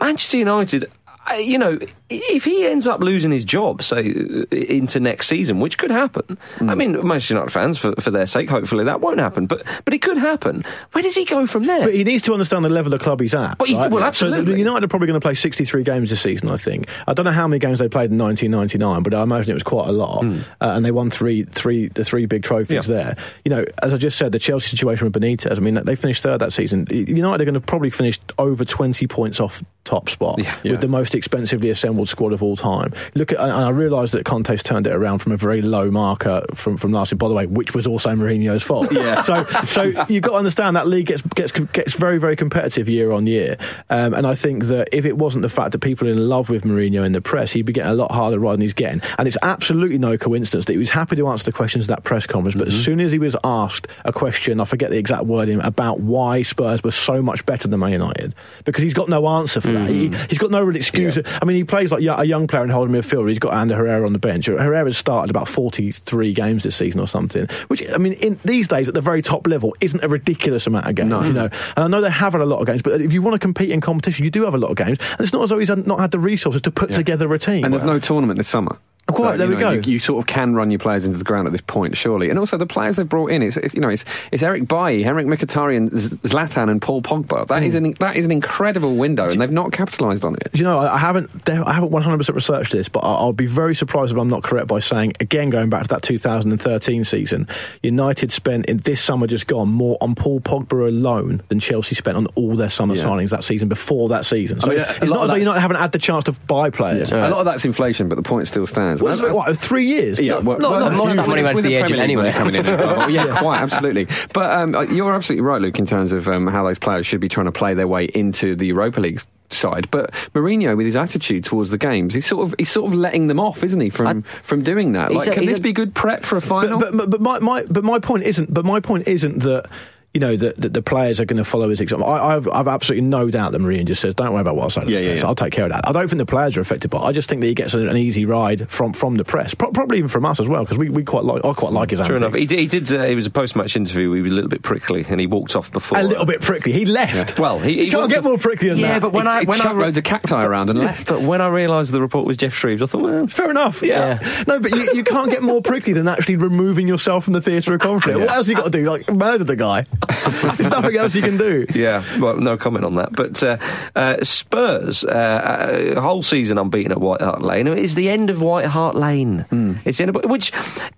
[0.00, 0.90] Manchester United.
[1.38, 1.78] You know,
[2.14, 6.38] if he ends up losing his job, say uh, into next season, which could happen.
[6.60, 9.46] I mean, Manchester United fans, for, for their sake, hopefully that won't happen.
[9.46, 10.64] But but it could happen.
[10.92, 11.82] Where does he go from there?
[11.84, 13.58] But he needs to understand the level of club he's at.
[13.58, 13.90] Well, he- right?
[13.90, 14.58] well, So absolutely.
[14.58, 16.88] United are probably going to play 63 games this season, I think.
[17.06, 19.62] I don't know how many games they played in 1999, but I imagine it was
[19.62, 20.24] quite a lot.
[20.24, 22.86] Uh, and they won three, three, the three big trophies.
[22.88, 22.94] Yeah.
[22.94, 23.16] there.
[23.44, 26.22] You know, as I just said, the Chelsea situation with Benitez, I mean, they finished
[26.22, 26.86] third that season.
[26.90, 30.54] United are going to probably finish over 20 points off top spot Yeah.
[30.62, 30.76] with Yeah.
[30.78, 32.92] the most expensively assembled squad of all time.
[33.14, 36.44] Look at, and I realise that Conte's turned it around from a very low marker
[36.54, 38.90] from, from last year, by the way, which was also Mourinho's fault.
[39.02, 39.22] Yeah.
[39.22, 43.10] So, so you've got to understand that league gets gets gets very very competitive year
[43.10, 43.56] on year,
[43.90, 46.50] um, and I think that if it wasn't the fact that people are in love
[46.50, 49.00] with Mourinho in the press, he'd be getting a lot harder ride than he's getting.
[49.18, 52.04] And it's absolutely no coincidence that he was happy to answer the questions of that
[52.04, 55.24] press conference, but as soon as he was asked a question, I forget the exact
[55.24, 58.34] wording about why Spurs were so much better than Man United,
[58.64, 59.88] because he's got no answer for that.
[59.88, 61.18] He, he's got no real excuse.
[61.40, 63.28] I mean, he plays like a young player in holding midfielder.
[63.28, 64.46] He's got Ander Herrera on the bench.
[64.46, 68.88] Herrera's started about forty-three games this season or something, which I mean, in these days
[68.88, 71.10] at the very top level, isn't a ridiculous amount of games.
[71.26, 73.22] You know, and I know they have had a lot of games, but if you
[73.22, 74.98] want to compete in competition, you do have a lot of games.
[75.00, 77.64] And it's not as though he's not had the resources to put together a team.
[77.64, 78.78] And there's no tournament this summer.
[79.08, 79.86] Quite, there you we know, go.
[79.86, 82.30] You, you sort of can run your players into the ground at this point, surely.
[82.30, 85.02] And also the players they've brought in, it's, it's you know, it's, it's Eric Bailly,
[85.02, 87.46] Henrikh Mkhitaryan, Zlatan, and Paul Pogba.
[87.48, 87.64] That hmm.
[87.64, 90.48] is an that is an incredible window, and they've not capitalised on it.
[90.52, 93.46] Do you know, I I haven't, I haven't 100% researched this, but I- I'll be
[93.46, 97.48] very surprised if I'm not correct by saying, again, going back to that 2013 season,
[97.82, 102.16] United spent in this summer just gone more on Paul Pogba alone than Chelsea spent
[102.16, 103.04] on all their summer Yeah.
[103.04, 104.60] signings that season before that season.
[104.60, 107.10] So I mean, it's not as though United haven't had the chance to buy players.
[107.10, 108.91] A lot of that's inflation, but the point still stands.
[109.00, 110.18] What's And it, what, three years?
[110.20, 112.00] Yeah, Not- well, not- well, not most of that money went to with the agent
[112.00, 112.32] anyway.
[112.32, 113.08] coming in well.
[113.10, 114.08] yeah, quite absolutely.
[114.34, 117.20] But um, uh, you're absolutely right, Luke, in terms of um, how those players should
[117.20, 119.90] be trying to play their way into the Europa League side.
[119.90, 123.26] But Mourinho, with his attitude towards the games, he's sort of he's sort of letting
[123.26, 125.12] them off, isn't he, from from doing that?
[125.12, 126.78] Like, a- can this a- be good prep for a final?
[126.78, 128.52] But, but, but my, my but my point isn't.
[128.52, 129.66] But my point isn't that.
[130.14, 132.06] You know that, that the players are going to follow his example.
[132.06, 134.82] I, I've, I've absolutely no doubt that Mourinho just says, "Don't worry about what I
[134.84, 135.26] say." Yeah, yeah, yeah.
[135.26, 135.88] I'll take care of that.
[135.88, 136.98] I don't think the players are affected by.
[136.98, 137.04] it.
[137.04, 139.70] I just think that he gets an, an easy ride from, from the press, Pro-
[139.70, 141.42] probably even from us as well, because we, we quite like.
[141.46, 142.00] I quite like his.
[142.00, 142.18] True antics.
[142.20, 142.34] enough.
[142.34, 142.58] He did.
[142.58, 144.12] He, did uh, it was a post-match interview.
[144.12, 145.98] He was a little bit prickly, and he walked off before.
[145.98, 146.72] A little bit prickly.
[146.72, 147.38] He left.
[147.38, 149.00] Well, he, he You can't get off- more prickly than yeah, that.
[149.02, 151.06] but when he, I he when I re- loads of cacti around and left.
[151.08, 153.80] but when I realised the report was Geoff Shreeves, I thought, well, Fair enough.
[153.82, 154.18] Yeah.
[154.46, 157.72] No, but you, you can't get more prickly than actually removing yourself from the theatre
[157.72, 158.18] of conflict.
[158.18, 158.84] What else have you got to do?
[158.90, 159.86] Like murder the guy?
[160.56, 161.66] There's nothing else you can do.
[161.74, 163.12] Yeah, well, no comment on that.
[163.12, 163.56] But uh,
[163.94, 167.66] uh, Spurs, uh, a whole season unbeaten at White Hart Lane.
[167.68, 169.44] It's the end of White Hart Lane.
[169.84, 170.52] It's the end of, which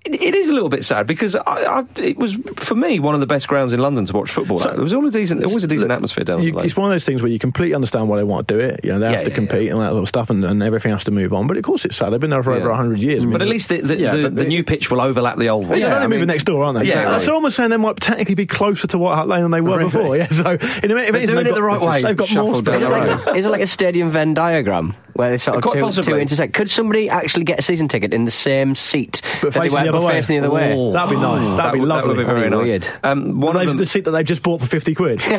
[0.05, 3.15] it, it is a little bit sad because I, I, it was for me one
[3.15, 4.63] of the best grounds in London to watch football.
[4.63, 4.75] at.
[4.75, 6.93] There was all a decent, there was a decent atmosphere down You, it's one of
[6.95, 8.81] those things where you completely understand why they want to do it.
[8.85, 10.63] You know, they have Yeah, to yeah, compete and that sort of stuff, and, and
[10.63, 11.47] everything has to move on.
[11.47, 12.13] But of course, it's sad.
[12.13, 12.77] They've been there for over Yeah.
[12.77, 13.23] hundred years.
[13.23, 15.49] I mean, But at least the, the, Yeah, the, the new pitch will overlap the
[15.49, 15.79] old one.
[15.79, 16.87] Yeah, they're only moving next door, aren't they?
[16.89, 17.21] Yeah, so, right.
[17.21, 19.79] so almost saying they might technically be closer to White Hart Lane than they were
[19.79, 19.91] Really?
[19.91, 20.17] before.
[20.17, 20.51] Yeah, so
[20.83, 22.03] in a, if They're doing it got, the right way.
[22.03, 22.83] They've got more Shuffled down space.
[22.83, 22.91] Is it,
[23.27, 26.13] like, is it like a stadium Venn diagram where they sort of Quite two, possibly.
[26.13, 26.53] two intersect?
[26.55, 29.73] Could somebody actually get a season ticket in the same seat But that they facing
[29.79, 30.13] were the other but way.
[30.15, 30.73] facing the other way?
[30.77, 30.93] Oh.
[30.93, 31.57] That'd be nice.
[31.57, 32.03] That'd be lovely.
[32.03, 32.67] That would be very That'd be nice.
[32.67, 32.87] weird.
[33.03, 35.21] Um, one of They've- them, the seat that they've just bought for fifty quid.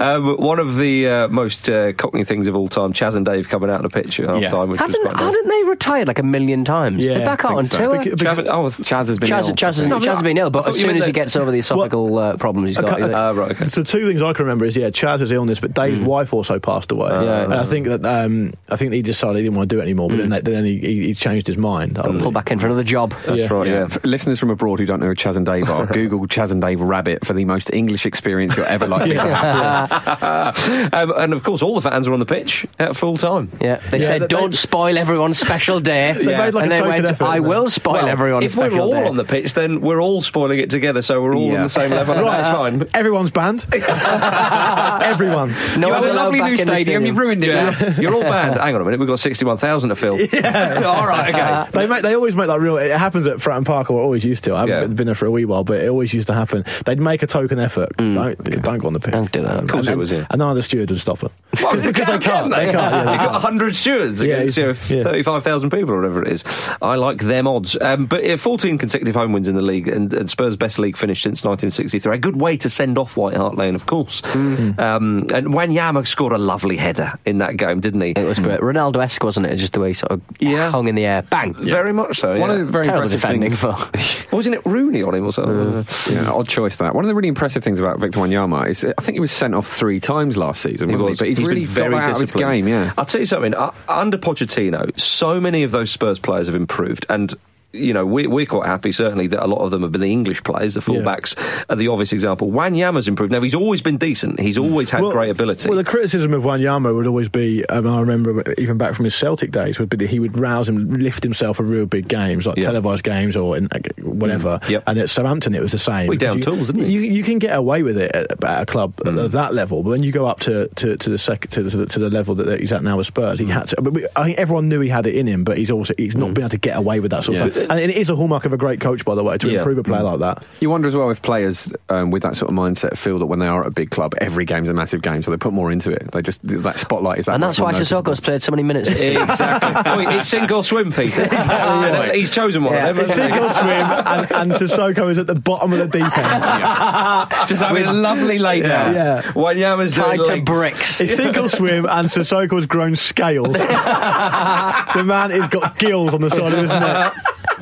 [0.00, 3.48] um, one of the uh, most uh, cockney things of all time, Chas and Dave
[3.48, 4.48] coming out of the pitch at half Yeah.
[4.50, 5.24] time, which was Haven't, quite nice.
[5.34, 7.02] hadn't they retired like a million times?
[7.04, 7.78] Yeah, They're back out on think so.
[7.94, 7.98] tour.
[8.04, 9.54] Because- Chas, oh, Chas has been Chas, ill.
[9.56, 11.50] Chas, has, No, Chas but has been ill, but as soon as he gets over
[11.50, 13.64] the esophageal uh, problems he's A got, cou- he's- Ah, right, okay.
[13.66, 16.92] So two things I can remember is yeah, Chas's illness, but Dave's wife also passed
[16.92, 17.10] away.
[17.10, 17.42] Yeah.
[17.44, 19.82] and I think that um, I think he decided he didn't want to do it
[19.84, 20.08] anymore.
[20.08, 21.98] But then, then he, he, he changed his mind.
[21.98, 23.14] I pull back in for another job.
[23.26, 23.52] That's Yeah.
[23.52, 23.86] right, yeah.
[23.88, 26.60] For listeners from abroad who don't know who Chas and Dave are, Google Chas and
[26.60, 30.92] Dave Rabbit for the most English experience you're ever likely to have.
[30.94, 33.50] um, and of course, all the fans were on the pitch at full time.
[33.60, 36.82] Yeah, they Yeah, said, "Don't spoil everyone's special day," They made like and a they
[36.82, 37.70] went, effort, "I didn't will they?
[37.70, 40.70] spoil Well, everyone's if we're all day." on the pitch, then we're all spoiling it
[40.70, 42.14] together, so we're all on the same level.
[42.14, 42.24] Right.
[42.24, 42.88] That's fine.
[42.94, 43.64] Everyone's banned.
[43.72, 45.54] Everyone.
[45.78, 47.48] no you one's have a allowed lovely back new in the stadium, you've ruined it
[47.54, 47.70] now.
[47.70, 48.00] Yeah.
[48.00, 48.60] You're all banned.
[48.60, 50.18] Hang on a minute, we've got 61,000 to fill.
[50.32, 50.82] Yeah.
[50.86, 51.70] all right, okay.
[51.72, 52.76] They make, they always make like real.
[52.78, 54.54] It happens at Fratton Park, or always used to.
[54.54, 54.94] I haven't Yeah.
[54.94, 56.64] been there for a wee while, but it always used to happen.
[56.84, 57.96] They'd make a token effort.
[57.96, 59.12] Don't don't go on the pitch.
[59.12, 59.58] Don't do that.
[59.58, 60.26] Um, Of course and, it was, yeah.
[60.30, 61.30] And none of the steward would stop them.
[61.62, 62.50] Well, because they can't.
[62.50, 62.74] They can't.
[62.74, 63.44] Yeah, they You've got can't.
[63.44, 65.02] 100 stewards Yeah, against you know, yeah.
[65.04, 66.44] 35,000 people or whatever it is.
[66.80, 67.76] I like them odds.
[67.80, 70.96] Um, but uh, 14 consecutive home wins in the league and, and Spurs' best league
[70.96, 72.14] finish since 1963.
[72.14, 74.22] A good way to send off White Hart Lane, of course.
[74.22, 74.80] Mm-hmm.
[74.80, 78.10] Um, and Wanyama scored a lovely header in that game, didn't he?
[78.10, 78.60] It was great.
[78.60, 79.56] Ronaldo-esque, wasn't it?
[79.56, 80.70] Just the way he sort of Yeah.
[80.70, 81.54] hung in the air, bang.
[81.54, 82.38] Very much so.
[82.38, 83.50] One of the very Terrible impressive defending.
[83.52, 84.22] things.
[84.22, 85.86] For, Wasn't it Rooney on him or something?
[86.14, 86.94] Yeah, odd choice that.
[86.94, 89.32] One of the really impressive things about Victor Wanyama is uh, I think he was
[89.32, 91.10] sent off three times last season, He wasn't he?
[91.12, 91.18] was.
[91.20, 92.52] But he's, He's really been very got out of his disciplined.
[92.52, 92.92] game, yeah.
[92.98, 93.54] I'll tell you something.
[93.54, 97.34] Uh, under Pochettino, so many of those Spurs players have improved, and
[97.72, 100.12] you know we, we're quite happy certainly that a lot of them have been the
[100.12, 101.34] English players, the fullbacks
[101.68, 102.50] are the obvious example.
[102.50, 103.32] Wanyama's improved.
[103.32, 104.40] Now he's always been decent.
[104.40, 105.68] He's always had great ability.
[105.68, 109.14] Well, the criticism of Wanyama would always be, um, I remember even back from his
[109.14, 112.46] Celtic days, would be that he would rouse and lift himself for real big games,
[112.46, 112.64] like Yeah.
[112.64, 113.78] televised games or in, uh,
[114.14, 114.58] whatever.
[114.62, 114.68] Mm.
[114.70, 114.82] Yep.
[114.86, 116.06] And at Southampton, it was the same.
[116.06, 116.92] Well, he down Because tools, didn't he?
[116.92, 119.18] You, you can get away with it at, at a club Mm.
[119.18, 121.86] of that level, but when you go up to, to, to the sec- to, the,
[121.86, 123.44] to the level that he's at now with Spurs, Mm.
[123.46, 123.80] he had to.
[123.82, 126.16] But we, I think everyone knew he had it in him, but he's also he's
[126.16, 127.52] not been able to get away with that sort of Yeah.
[127.52, 127.70] stuff.
[127.70, 129.58] And it is a hallmark of a great coach, by the way, to Yeah.
[129.58, 130.44] improve a player like that.
[130.60, 133.38] You wonder as well if players um, with that sort of mindset feel that when
[133.38, 135.70] they are at a big club, every game's a massive game, so they put more
[135.72, 136.10] into it.
[136.12, 137.34] They just that spotlight is that.
[137.34, 138.02] and that's why more noticeable.
[138.12, 138.88] Sissoko's played so many minutes.
[138.88, 139.22] this season.
[139.22, 140.06] exactly.
[140.06, 141.22] oh, it's sink or swim, Peter.
[141.32, 142.88] And He's chosen one Yeah.
[142.88, 143.04] of them.
[143.06, 143.66] It's sink or swim,
[144.06, 147.48] and, and Sissoko is at the bottom of the deep end.
[147.48, 148.94] Just having a lovely lay down.
[148.94, 149.22] Yeah.
[149.32, 150.44] Wanyama's doing Tied to legs.
[150.44, 151.00] bricks.
[151.00, 153.52] It's sink or swim, and Sissoko's grown scales.
[153.52, 157.14] the man has got gills on the side of his neck.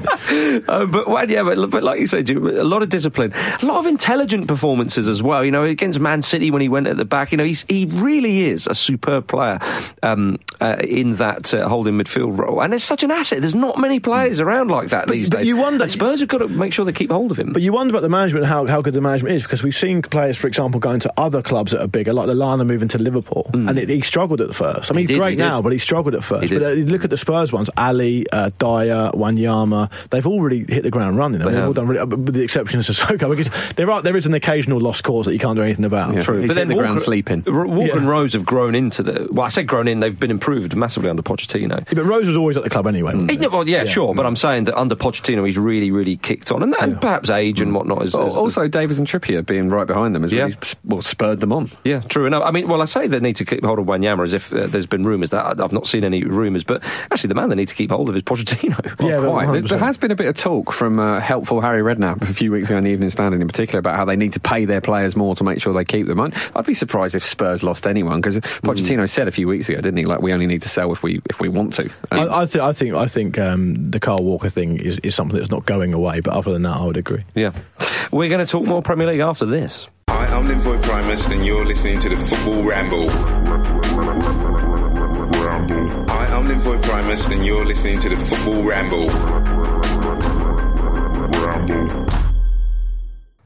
[0.30, 3.32] Uh, but well, yeah, but, but like you said, a lot of discipline,
[3.62, 5.44] a lot of intelligent performances as well.
[5.44, 7.86] You know, against Man City when he went at the back, you know, he's, he
[7.86, 9.58] really is a superb player
[10.04, 13.40] um, uh, in that uh, holding midfield role, and it's such an asset.
[13.40, 15.48] There's not many players around like that But- these but days.
[15.48, 17.52] you wonder- And Spurs have got to make sure they keep hold of him.
[17.52, 19.76] But you wonder about the management and how, how good the management is because we've
[19.76, 22.98] seen players, for example, going to other clubs that are bigger, like Lallana moving to
[22.98, 24.92] Liverpool, and it, he struggled at first.
[24.92, 25.08] I mean, Hmm.
[25.08, 26.52] He he's did, great he now, but he struggled at first.
[26.52, 29.89] But uh, look at the Spurs ones: Alli, uh, Dier, Wanyama.
[30.10, 31.40] They've all really hit the ground running.
[31.40, 31.66] They've have.
[31.66, 34.34] all done really, uh, with the exception of Sissoko, because there are there is an
[34.34, 36.14] occasional lost cause that you can't do anything about.
[36.14, 36.20] Yeah.
[36.20, 37.44] True, He's but then hit the ground sleeping.
[37.46, 37.96] R- Walker Yeah.
[37.96, 39.28] and Rose have grown into the.
[39.30, 40.00] Well, I said grown in.
[40.00, 41.78] They've been improved massively under Pochettino.
[41.80, 43.14] Yeah, But Rose was always at the club anyway.
[43.14, 46.50] wasn't yeah, well, yeah, sure, but I'm saying that under Pochettino, he's really, really kicked
[46.52, 49.68] on, and, and perhaps age and whatnot is, Al- is- Also, Davis and Trippier being
[49.68, 50.44] right behind them has Yeah.
[50.44, 51.68] really well, spurred them on.
[51.84, 52.42] Yeah, true enough.
[52.44, 54.66] I mean, well, I say they need to keep hold of Wanyama as if uh,
[54.66, 57.54] there's been rumours that I- I've not seen any rumours, but actually, the man they
[57.56, 58.78] need to keep hold of is Pochettino.
[59.00, 59.64] Yeah, Quite.
[59.80, 62.68] There, has been a bit of talk from uh, helpful Harry Redknapp a few weeks
[62.68, 65.16] ago in the Evening Standard in particular about how they need to pay their players
[65.16, 66.20] more to make sure they keep them.
[66.20, 69.80] I'd, I'd be surprised if Spurs lost anyone because Pochettino said a few weeks ago,
[69.80, 70.04] didn't he?
[70.04, 71.90] Like we only need to sell if we if we want to.
[72.10, 75.14] And I, I, th- I think I think um, the Carl Walker thing is, is
[75.14, 76.20] something that's not going away.
[76.20, 77.24] But other than that, I would agree.
[77.34, 77.52] yeah,
[78.12, 79.88] we're going to talk more Premier League after this.
[80.10, 83.08] Hi, I'm Linvoy Primus, and you're listening to the Football Ramble.
[85.70, 89.06] Hi, I'm Linvoy Primus, and you're listening to the Football Ramble.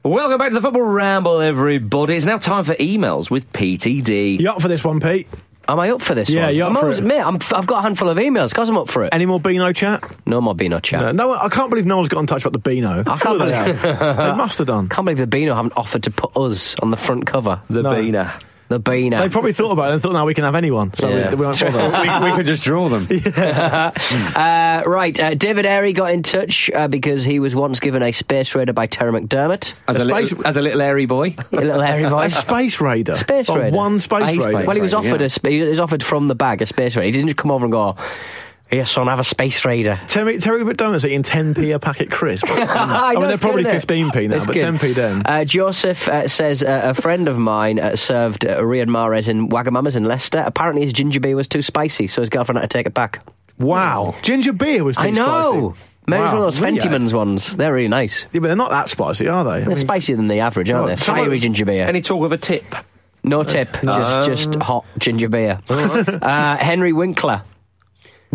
[0.03, 2.15] Welcome back to the Football Ramble, everybody.
[2.15, 4.39] It's now time for emails with PTD.
[4.39, 5.27] You up for this one, Pete?
[5.67, 6.55] Am I up for this Yeah, one?
[6.55, 7.03] you're up I'm for always- it.
[7.03, 9.13] Mate, I'm, I've got a handful of emails because I'm up for it.
[9.13, 10.03] Any more Beano chat?
[10.25, 11.01] no more Beano chat.
[11.01, 13.01] No, no, I can't believe no one's got in touch about the Beano.
[13.01, 14.17] I can't Surely believe- they have.
[14.17, 14.89] they must have done.
[14.89, 17.61] can't believe the Beano haven't offered to put us on the front cover.
[17.69, 17.91] The No.
[17.93, 18.31] Beaner.
[18.67, 19.19] The Beano.
[19.19, 20.91] They probably thought about it and thought, now we can have anyone.
[20.95, 21.29] So Yeah.
[21.29, 22.21] we, we won't bother.
[22.23, 23.07] we, we could just draw them.
[24.35, 28.11] Uh, right, uh, David Airy got in touch uh, because he was once given a
[28.11, 29.79] Space Raider by Terry McDermott.
[29.87, 31.35] As a, A little, space- as a little airy boy.
[31.51, 32.25] A little airy boy.
[32.25, 33.15] a Space Raider.
[33.15, 33.75] Space Like Raider.
[33.77, 34.41] One Space A Raider.
[34.41, 35.27] Space Well, he was offered yeah.
[35.27, 37.05] a sp- he was offered from the bag a Space Raider.
[37.05, 37.95] He didn't just come over and go,
[38.69, 42.45] "Here, son, have a Space Raider." Terry, Terry McDonald's eating 10p a packet crisp.
[42.49, 42.61] I
[43.15, 44.03] I mean, they're probably good, isn't it?
[44.13, 44.65] 15p now, It's but good.
[44.75, 45.21] 10p then.
[45.25, 49.49] Uh, Joseph uh, says uh, a friend of mine uh, served uh, Riyad Mahrez in
[49.49, 50.43] Wagamama's in Leicester.
[50.45, 53.23] Apparently, his ginger beer was too spicy, so his girlfriend had to take it back.
[53.57, 54.15] Wow.
[54.21, 55.71] Ginger beer was too I know.
[55.75, 55.85] spicy.
[56.07, 56.37] Maybe it's Wow.
[56.37, 56.79] one of those Riyadh.
[56.81, 57.55] Fentimans ones.
[57.55, 58.25] They're really nice.
[58.33, 59.49] Yeah, but they're not that spicy, are they?
[59.51, 61.01] I They're mean, spicier than the average, aren't Well, they?
[61.01, 61.87] some Fiery ginger beer.
[61.87, 62.75] Any talk of a tip?
[63.23, 65.59] no tip, just just hot ginger beer.
[65.69, 67.41] uh, Henry Winkler.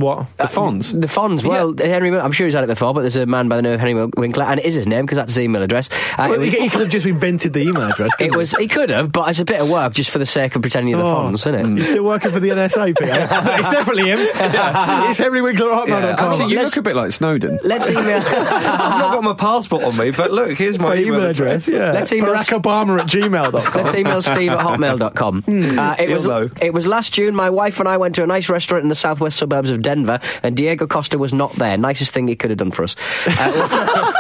[0.01, 0.27] What?
[0.39, 0.99] The Fonz.
[1.01, 3.57] The Fonz, well, Henry, I'm sure he's had it before, but there's a man by
[3.57, 5.89] the name of Henry Winkler, and it is his name because that's his email address.
[6.19, 8.15] Uh, Well, he, was, he could have just invented the email address.
[8.17, 10.27] couldn't it was, he could have, but it's a bit of work just for the
[10.27, 11.15] sake of pretending you're the Oh.
[11.15, 11.77] Fonz, isn't it?
[11.79, 13.13] You're still working for the NSA, Peter?
[13.61, 14.19] it's definitely him.
[14.21, 16.33] It's Henry Winkler at Yeah, hotmail.com.
[16.33, 17.59] actually, you Let's- look a bit like Snowden.
[17.63, 18.19] Let's email.
[18.19, 21.93] I've not got my passport on me, but look, here's my, My email address, yeah.
[21.93, 23.83] Let's email- Barack Obama at gmail.com.
[23.85, 25.45] Let's email Steve at hotmail.com.
[25.47, 26.27] Uh, it, was,
[26.63, 27.35] it was last June.
[27.35, 30.21] My wife and I went to a nice restaurant in the southwest suburbs of Denver,
[30.45, 31.77] and Diego Costa was not there.
[31.77, 32.95] Nicest thing he could have done for us.
[33.27, 34.13] Uh,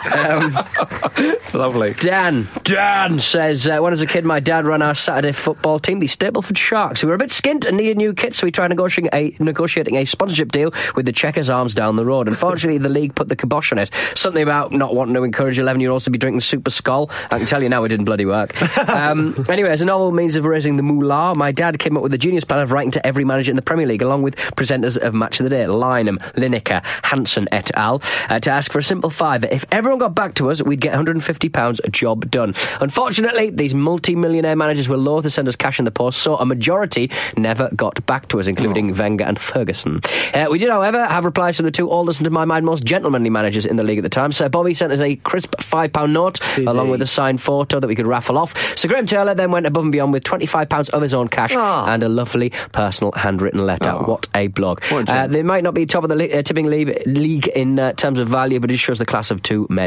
[1.54, 1.92] Lovely.
[1.94, 2.48] Dan.
[2.62, 6.00] Dan says, uh, when I was a kid, my dad ran our Saturday football team,
[6.00, 7.02] the Stableford Sharks.
[7.02, 9.96] We were a bit skint and needed new kits, so we tried negotiating a, negotiating
[9.96, 12.28] a sponsorship deal with the Checkers Arms down the road.
[12.28, 13.90] Unfortunately, the league put the kibosh on it.
[14.14, 17.10] Something about not wanting to encourage 11 year olds to be drinking Super Skol.
[17.30, 18.60] I can tell you now it didn't bloody work.
[18.88, 22.14] Um, anyway, as a novel means of raising the moolah, my dad came up with
[22.14, 24.96] a genius plan of writing to every manager in the Premier League, along with presenters
[24.96, 28.82] of Match of the Day, Lynam, Lineker, Hansen et al., uh, to ask for a
[28.82, 29.48] simple fiver.
[29.50, 32.54] If everyone got back to us, we'd get £150 a job done.
[32.80, 36.46] Unfortunately, these multi-millionaire managers were loath to send us cash in the post, so a
[36.46, 40.00] majority never got back to us, including Wenger and Ferguson.
[40.32, 42.84] Uh, we did, however, have replies from the two oldest and, to my mind, most
[42.84, 44.30] gentlemanly managers in the league at the time.
[44.30, 47.96] Sir Bobby sent us a crisp £5 note, along with a signed photo that we
[47.96, 48.56] could raffle off.
[48.78, 52.04] Sir Graham Taylor then went above and beyond with £25 of his own cash and
[52.04, 53.90] a lovely personal handwritten letter.
[53.94, 54.84] What a blog.
[54.84, 57.76] What a Uh, they might not be top of the uh, tipping league, league in
[57.80, 59.79] uh, terms of value, but it shows the class of two men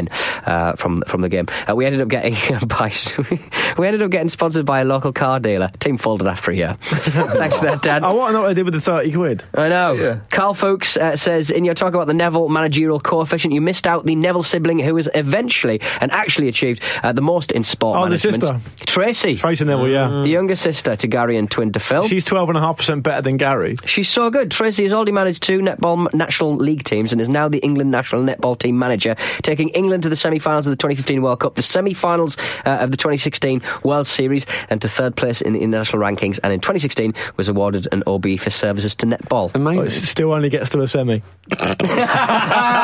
[0.46, 1.46] uh, from from the game.
[1.68, 2.34] Uh, we ended up getting
[2.68, 2.92] by,
[3.78, 5.70] we ended up getting sponsored by a local car dealer.
[5.78, 6.76] Team folded after a year.
[6.82, 8.02] Thanks for that, Dad.
[8.02, 9.44] I want to know what I did with the 30 quid.
[9.54, 10.20] I know.
[10.30, 14.04] Carl Fuchs uh, says in your talk about the Neville managerial coefficient, you missed out
[14.06, 18.04] the Neville sibling who has eventually and actually achieved uh, the most in sport Oh,
[18.04, 18.42] the management.
[18.42, 18.86] sister.
[18.86, 20.08] Tracey, Tracey Neville, yeah.
[20.22, 22.06] the younger sister to Gary and twin to Phil.
[22.08, 23.76] She's 12.5% better than Gary.
[23.84, 24.50] She's so good.
[24.50, 28.22] Tracey has already managed two netball national league teams and is now the England national
[28.22, 32.36] netball team manager, taking England to the semi-finals of the 2015 World Cup, the semi-finals
[32.66, 36.38] uh, of the 2016 World Series, and to third place in the international rankings.
[36.42, 39.44] And in 2016 was awarded an OB for services to netball.
[39.44, 40.04] Oh, it Amazing.
[40.04, 41.22] still only gets to a semi.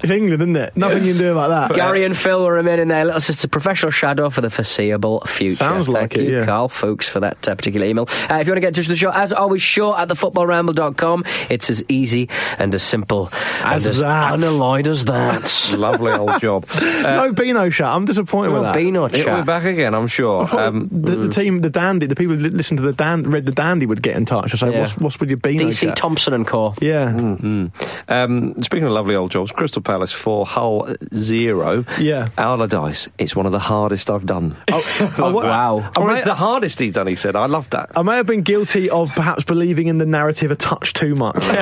[0.00, 0.76] It's England, isn't it?
[0.76, 1.76] Nothing you can do about that.
[1.76, 5.56] Gary and Phil will remain in their little sister professional shadow for the foreseeable future.
[5.56, 6.46] Sounds Thank like it, you, yeah.
[6.46, 8.06] Carl Fuchs, for that uh, particular email.
[8.30, 10.08] Uh, if you want to get in touch with the show, as always, show at
[10.08, 11.24] thefootballramble.com.
[11.50, 13.30] It's as easy and as simple
[13.62, 14.34] As and as that.
[14.34, 15.70] unalloyed as that.
[15.98, 16.66] Lovely old job.
[17.02, 17.86] no Beano chat.
[17.86, 18.74] I'm disappointed with No that.
[18.74, 19.46] Beano It'll be chat.
[19.46, 20.48] back again, I'm sure.
[20.58, 23.46] Um, the, the team, the dandy, the people who li- listen to the dan- read
[23.46, 24.80] the dandy would get in touch and say, Yeah.
[24.80, 26.74] "What's what's with your Beano DC chat?" Thomson and Co.
[26.80, 27.08] Yeah,
[28.08, 31.84] Um, speaking of lovely old jobs, Crystal Palace for Hull zero.
[31.98, 32.28] Yeah.
[32.38, 34.56] Allardyce, it's one of the hardest I've done.
[34.70, 34.80] Oh,
[35.16, 35.90] what- Wow.
[35.96, 37.36] I or it's the hardest he's done, he said.
[37.36, 37.90] I love that.
[37.96, 41.46] I may have been guilty of perhaps believing in the narrative a touch too much
[41.48, 41.58] when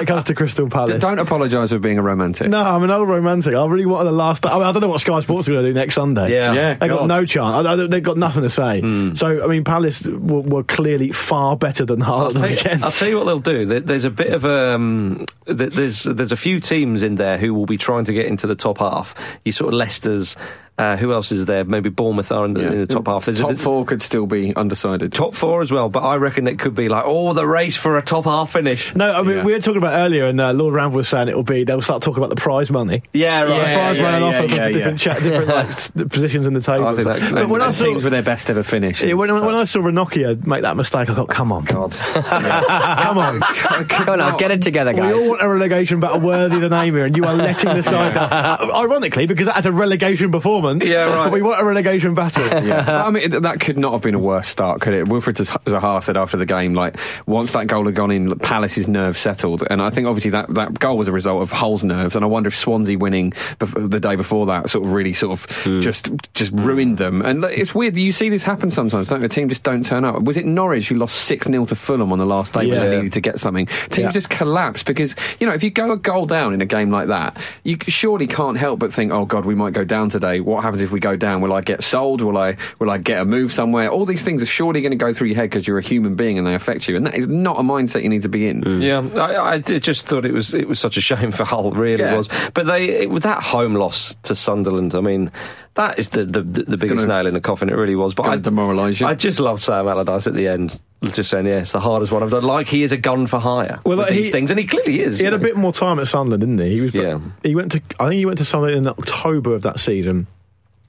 [0.00, 1.00] it comes to Crystal Palace.
[1.00, 2.48] Don't apologise for being a romantic.
[2.48, 3.43] No, I'm an old romantic.
[3.52, 4.46] I really wanted the last.
[4.46, 6.32] I, mean, I don't know what Sky Sports are going to do next Sunday.
[6.32, 6.52] Yeah.
[6.54, 7.66] Yeah, they got no chance.
[7.66, 8.80] I, I, they've got nothing to say.
[9.14, 12.84] So, I mean, Palace were, were clearly far better than Hull I'll the tell, you.
[12.84, 13.80] I'll tell you what they'll do.
[13.80, 17.76] There's a bit of um, there's there's a few teams in there who will be
[17.76, 19.14] trying to get into the top half.
[19.44, 20.36] You sort of Leicester's,
[20.76, 21.64] Uh, who else is there?
[21.64, 23.26] Maybe Bournemouth are in the, in the top half.
[23.26, 25.12] There's a- Top four could still be undecided.
[25.12, 27.96] top four as well, but I reckon it could be like, oh, the race for
[27.96, 28.92] a top half finish.
[28.96, 29.44] No, I mean Yeah.
[29.44, 31.80] we were talking about earlier, and uh, Lord Ramble was saying it will be they'll
[31.80, 33.04] start talking about the prize money.
[33.12, 33.46] Yeah, right.
[33.48, 35.14] the Yeah, prize yeah, money yeah, offer for yeah, different, yeah.
[35.14, 35.48] cha- different
[35.96, 36.88] like, positions in the table.
[36.88, 39.00] I think that- but when I saw teams with their best ever finish.
[39.00, 43.18] yeah, when, when I saw Ranocchia make that mistake, I thought, come on, God, come
[43.18, 43.40] on.
[43.88, 45.14] Come on get it together, guys.
[45.14, 47.74] We all want a relegation battle worthy of the name here, and you are letting
[47.74, 48.32] the side down.
[48.32, 50.63] Uh, ironically, because that has a relegation performance.
[50.82, 51.24] Yeah, right.
[51.24, 52.44] But we want a relegation battle.
[52.64, 53.04] Yeah.
[53.04, 55.06] I mean, that could not have been a worse start, could it?
[55.06, 56.96] Wilfried Zaha said after the game, like,
[57.26, 59.64] once that goal had gone in, Palace's nerves settled.
[59.68, 62.16] And I think obviously that, that goal was a result of Hull's nerves.
[62.16, 65.50] And I wonder if Swansea winning the day before that sort of really sort of
[65.62, 65.80] hmm.
[65.80, 67.22] just just ruined them.
[67.22, 67.96] And it's weird.
[67.96, 69.28] You see this happen sometimes, don't you?
[69.28, 70.22] The team just don't turn up.
[70.22, 72.96] Was it Norwich who lost 6 0 to Fulham on the last day when they
[72.96, 73.66] needed to get something?
[73.66, 74.10] Teams Yeah.
[74.10, 77.08] just collapse because, you know, if you go a goal down in a game like
[77.08, 80.40] that, you surely can't help but think, oh, God, we might go down today.
[80.54, 81.40] What happens if we go down?
[81.40, 82.20] Will I get sold?
[82.20, 83.88] Will I, will I get a move somewhere?
[83.90, 86.14] All these things are surely going to go through your head because you're a human
[86.14, 86.96] being and they affect you.
[86.96, 88.62] And that is not a mindset you need to be in.
[88.62, 88.80] Mm.
[89.14, 92.02] Yeah, I, I just thought it was it was such a shame for Hull, really
[92.04, 92.16] Yeah.
[92.16, 92.28] was.
[92.54, 95.30] But they it, with that home loss to Sunderland, I mean,
[95.74, 97.68] that is the the, the, the biggest gonna- nail in the coffin.
[97.68, 98.14] It really was.
[98.14, 99.06] But gonna I demoralise you.
[99.06, 102.22] I just loved Sam Allardyce at the end, just saying, yeah, it's the hardest one
[102.22, 102.44] I've done.
[102.44, 104.66] Like he is a gun for hire Well, with like, these he- things, and he
[104.66, 105.18] clearly is.
[105.18, 106.74] He had a bit more time at Sunderland, didn't he?
[106.74, 106.94] He was.
[106.94, 107.18] Yeah.
[107.42, 107.82] He went to.
[107.98, 110.26] I think he went to Sunderland in October of that season,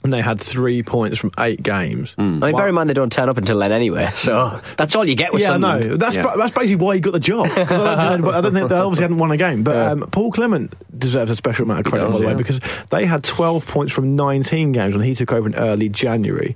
[0.06, 2.14] and they had three points from eight games.
[2.18, 5.06] I mean, bear in mind they don't turn up until then anyway, so that's all
[5.06, 5.89] you get with Yeah, Sunderland.
[5.89, 6.22] no, that's Yeah.
[6.24, 7.47] ba- that's basically why he got the job.
[7.47, 10.32] I don't, think, I don't think they obviously hadn't won a game, but um, Paul
[10.32, 12.38] Clement deserves a special amount of credit does, by the way yeah.
[12.38, 12.60] because
[12.91, 16.56] they had 12 points from 19 games when he took over in early January.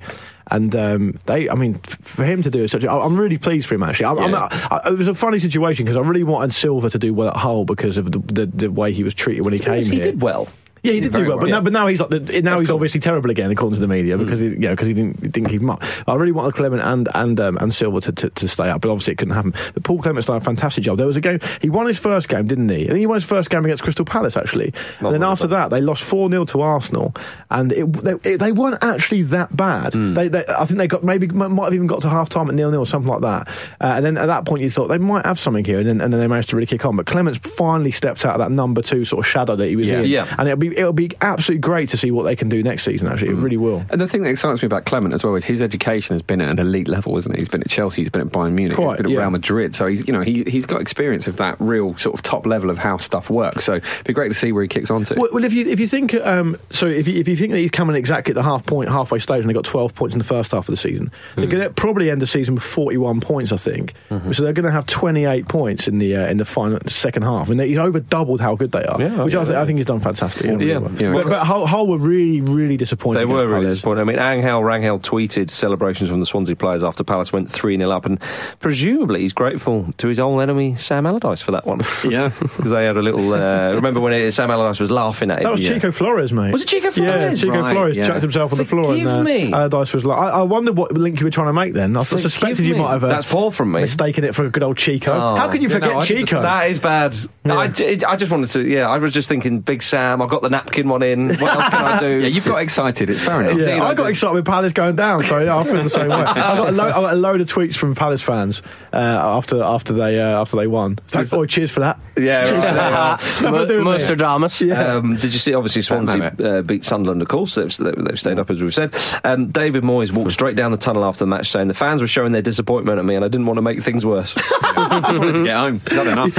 [0.52, 3.68] And um, they, I mean, for him to do it such, a, I'm really pleased
[3.68, 3.84] for him.
[3.84, 4.36] Actually, I'm, I'm,
[4.72, 7.38] I, it was a funny situation because I really wanted Silva to do well at
[7.38, 10.04] Hull because of the, the, the way he was treated when he came he here.
[10.04, 10.48] did well.
[10.84, 11.52] Yeah, he did do very well, but well.
[11.52, 14.18] now, but now he's like the, now he's obviously terrible again according to the media
[14.18, 15.84] because he, you know, because he didn't, he didn't keep him up.
[16.08, 18.90] I really wanted Clement and and um, and Silva to, to, to stay up, but
[18.90, 19.54] obviously it couldn't happen.
[19.74, 20.98] But Paul Clement's done a fantastic job.
[20.98, 22.84] There was a game he won his first game, didn't he?
[22.86, 24.74] I think he won his first game against Crystal Palace actually.
[25.00, 27.14] and then after that, they lost four 0 to Arsenal,
[27.50, 29.94] and it, they, it, they weren't actually that bad.
[29.94, 32.56] They, they, I think they got maybe might have even got to half time at
[32.56, 33.48] nil nil or something like that.
[33.82, 36.02] Uh, and then at that point, you thought they might have something here, and then,
[36.02, 36.96] and then they managed to really kick on.
[36.96, 39.88] But Clements finally stepped out of that number two sort of shadow that he was
[39.88, 40.00] Yeah.
[40.02, 40.10] in.
[40.10, 40.36] Yeah.
[40.38, 43.08] And it'll be it'll be absolutely great to see what they can do next season.
[43.08, 43.86] Actually, it really will.
[43.90, 46.42] And the thing that excites me about Clement as well is his education has been
[46.42, 47.40] at an elite level, isn't it?
[47.40, 49.20] He's been at Chelsea, he's been at Bayern Munich, Quite, he's been at yeah.
[49.22, 49.76] Real Madrid.
[49.76, 52.70] So he's, you know, he, he's got experience of that real sort of top level
[52.70, 53.66] of how stuff works.
[53.66, 55.16] So it'd be great to see where he kicks on to.
[55.16, 57.60] Well, well, if you if you think um, so, if you, if you think that
[57.60, 60.20] he's coming exactly at the half point halfway stage, and they got twelve points in
[60.20, 62.98] the first half of the season, they're going to probably end the season with forty
[62.98, 63.94] one points, I think.
[64.10, 67.24] So they're going to have twenty eight points in the uh, in the final second
[67.24, 69.02] half, and he's over doubled how good they are.
[69.02, 69.62] Yeah, which I, yeah, th- yeah.
[69.62, 70.46] I think he's done fantastic.
[70.62, 70.90] Yeah, Yeah.
[71.00, 71.14] Yeah.
[71.14, 73.20] but, but Hull, Hull were really really disappointed.
[73.20, 73.74] They were really Palace.
[73.78, 74.02] disappointed.
[74.02, 77.90] I mean, Angel Rangel tweeted celebrations from the Swansea players after Palace went 3 0
[77.92, 78.20] up, and
[78.60, 81.82] presumably he's grateful to his old enemy, Sam Allardyce, for that one.
[82.10, 82.32] Yeah.
[82.60, 83.34] Because they had a little.
[83.34, 85.44] Uh, remember when it, Sam Allardyce was laughing at him?
[85.44, 85.76] That was Yeah.
[85.76, 86.52] Chico Flores, mate.
[86.52, 87.22] Was it Chico Flores?
[87.22, 87.34] Yeah?
[87.36, 89.54] Chico Right, Flores chucked himself on the floor and Forgive uh, me.
[89.54, 91.96] Allardyce was like, I, I wondered what link you were trying to make then.
[91.96, 93.82] I Forgive suspected you might have uh, That's poor from me.
[93.82, 95.14] mistaken it for a good old Chico.
[95.14, 95.36] Oh.
[95.36, 96.42] How can you forget no, I did the- Chico?
[96.42, 97.16] That is bad.
[97.46, 97.64] I,
[98.08, 100.88] I just wanted to, yeah, I was just thinking, Big Sam, I've got the napkin
[100.90, 101.30] one in.
[101.30, 102.08] What else can I do?
[102.22, 103.10] yeah, you've got excited.
[103.10, 103.54] It's fair enough.
[103.58, 104.10] Yeah, Indeed, I I got did.
[104.12, 106.16] excited with Palace going down, so yeah, I feel the same way.
[106.18, 108.62] I got, a lo- I got a load of tweets from Palace fans
[108.94, 111.00] uh, after after they uh, after they won.
[111.14, 112.00] Like, oh, cheers for that.
[112.18, 113.18] Yeah, right, there you are.
[113.18, 113.92] Nothing to do with me.
[113.92, 114.62] Nostradamus.
[114.62, 114.96] Yeah.
[114.96, 115.54] Um, did you see?
[115.54, 117.22] Obviously, Swansea uh, beat Sunderland.
[117.22, 118.96] Of course, they've, they've stayed up as we've said.
[119.24, 122.08] Um, David Moyes walked straight down the tunnel after the match, saying the fans were
[122.08, 124.36] showing their disappointment at me, and I didn't want to make things worse.
[124.38, 125.82] I just wanted to get home.
[125.92, 126.38] Not enough.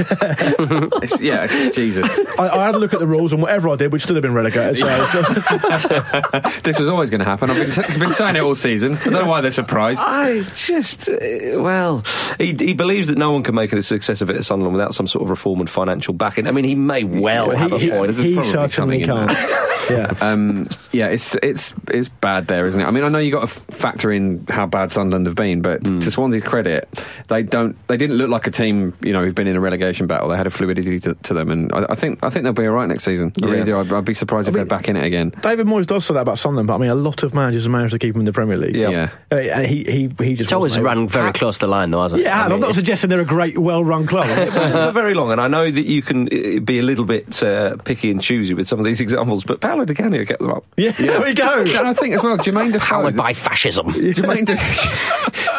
[1.03, 2.07] It's- yeah, it's- Jesus.
[2.39, 4.23] I, I had a look at the rules, and whatever I did, we'd still have
[4.23, 4.77] been relegated.
[5.81, 7.49] So This was always going to happen.
[7.49, 8.93] I've been, t- been saying it all season.
[8.97, 9.99] I don't know why they're surprised.
[10.01, 11.15] I just, uh,
[11.61, 12.03] well,
[12.37, 14.95] he, he believes that no one can make a success of it at Sunderland without
[14.95, 16.47] some sort of reform and financial backing.
[16.47, 18.17] I mean, he may well have a point.
[18.17, 19.31] he, he certainly can't.
[19.89, 20.13] Yeah.
[20.21, 22.85] Um, yeah, it's it's it's bad there, isn't it?
[22.85, 25.83] I mean, I know you got to factor in how bad Sunderland have been, but
[25.83, 26.87] to Swansea's credit,
[27.27, 30.07] they don't they didn't look like a team you know who've been in a relegation
[30.07, 30.29] battle.
[30.29, 32.67] They had a fluidity to, to them, and I, I think I think they'll be
[32.67, 33.33] all right next season.
[33.41, 33.77] I really do.
[33.77, 35.33] I'd, I'd be surprised if mean- they're back in it again.
[35.41, 37.71] David Moyes does say that about Sunderland, but I mean, a lot of managers have
[37.71, 38.75] managed to keep him in the Premier League.
[38.75, 38.89] Yeah.
[38.89, 39.09] Yeah.
[39.31, 41.69] Uh, and he, he, he just It's always wasn't able- ran very close to the
[41.71, 42.25] line, though, hasn't it?
[42.25, 44.27] Yeah, I I'm mean, not it's- suggesting they're a great, well-run club.
[44.37, 47.05] It wasn't for very long, and I know that you can uh, be a little
[47.05, 50.41] bit uh, picky and choosy with some of these examples, but Paolo Di Canio kept
[50.41, 50.63] them up.
[50.77, 51.59] yeah, there we go.
[51.61, 52.85] And I think as well, Jermaine Defoe.
[52.85, 53.87] Powered by fascism.
[53.87, 54.55] Jermaine, De-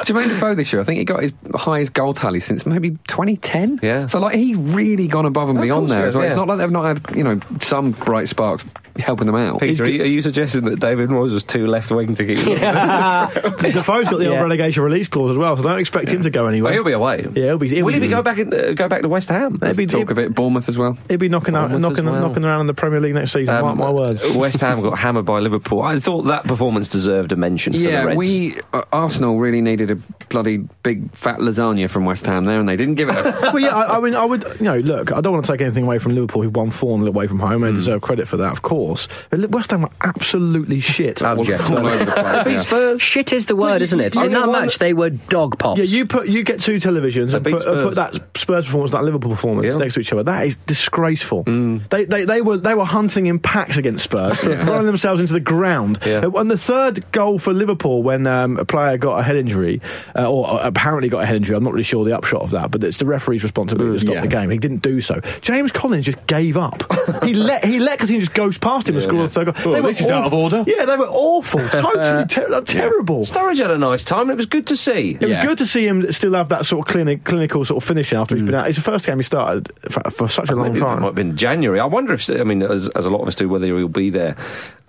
[0.04, 3.80] Jermaine Defoe this year, I think he got his highest goal tally since maybe 2010.
[3.82, 4.06] Yeah.
[4.06, 6.26] So like he's really gone above and Of beyond course there has, as well.
[6.26, 8.64] It's not like they've not had you know some bright sparks
[8.98, 9.60] helping them out.
[9.60, 12.38] Peter, are you, are you suggesting that David Moyes was too left wing to keep?
[13.72, 16.46] Defoe's got the old relegation release clause as well, so don't expect him to go
[16.46, 16.70] anywhere.
[16.70, 17.26] Well, he'll be away.
[17.34, 17.68] Yeah, he'll be.
[17.68, 19.58] He'll Will he be, be go back in, uh, go back to West Ham?
[19.60, 20.96] He'll be, Talk of it, Bournemouth as well.
[21.08, 22.20] he'll be knocking out, knocking, well.
[22.20, 23.54] knocking around in the Premier League next season.
[23.54, 24.22] Um, mark my words.
[24.34, 25.82] West Ham got hammered by Liverpool.
[25.82, 27.72] I thought that performance deserved a mention.
[27.72, 28.16] for the Yeah, Reds.
[28.18, 29.96] we uh, Arsenal really needed a
[30.28, 33.40] bloody big fat lasagna from West Ham there, and they didn't give it us.
[33.42, 35.60] well, yeah, I, I mean, I would, you know, look, I don't want to take
[35.60, 37.62] anything away from Liverpool, who've won 4 0 away from home.
[37.62, 38.81] They deserve credit for that, of course.
[39.30, 41.22] But West Ham were absolutely shit.
[41.22, 41.62] Abject.
[41.70, 42.12] all over the
[42.44, 42.70] place.
[42.72, 42.96] Yeah.
[42.98, 44.14] Shit is the word, isn't it?
[44.16, 45.78] you In that match, they were dog pops.
[45.78, 49.04] Yeah, you put you get two televisions and put, and put that Spurs performance, that
[49.04, 49.76] Liverpool performance Yeah.
[49.76, 50.22] next to each other.
[50.22, 51.44] That is disgraceful.
[51.44, 51.88] Mm.
[51.88, 55.40] They, they they were they were hunting in packs against Spurs, running themselves into the
[55.40, 55.98] ground.
[56.04, 56.18] Yeah.
[56.24, 59.80] Uh, And the third goal for Liverpool, when um, a player got a head injury,
[60.18, 62.70] uh, or apparently got a head injury, I'm not really sure the upshot of that,
[62.70, 64.20] but it's the referee's responsibility to stop yeah.
[64.22, 64.50] the game.
[64.50, 65.20] He didn't do so.
[65.40, 66.82] James Collins just gave up.
[67.22, 69.54] he let he let Coutinho just goes past him and scored the third goal.
[69.64, 70.64] Well, They at were least he's out of order.
[70.66, 73.20] Yeah, they were awful, totally ter- terrible.
[73.20, 74.30] Sturridge had a nice time.
[74.30, 75.18] It was good to see.
[75.20, 77.86] It was good to see him still have that sort of clinic, clinical sort of
[77.86, 78.46] finishing after he's mm.
[78.46, 78.68] been out.
[78.68, 80.76] It's the first game he started for, for such a long time.
[80.76, 81.02] It might time.
[81.02, 81.80] have been January.
[81.80, 84.10] I wonder if, I mean, as, as a lot of us do, whether he'll be
[84.10, 84.36] there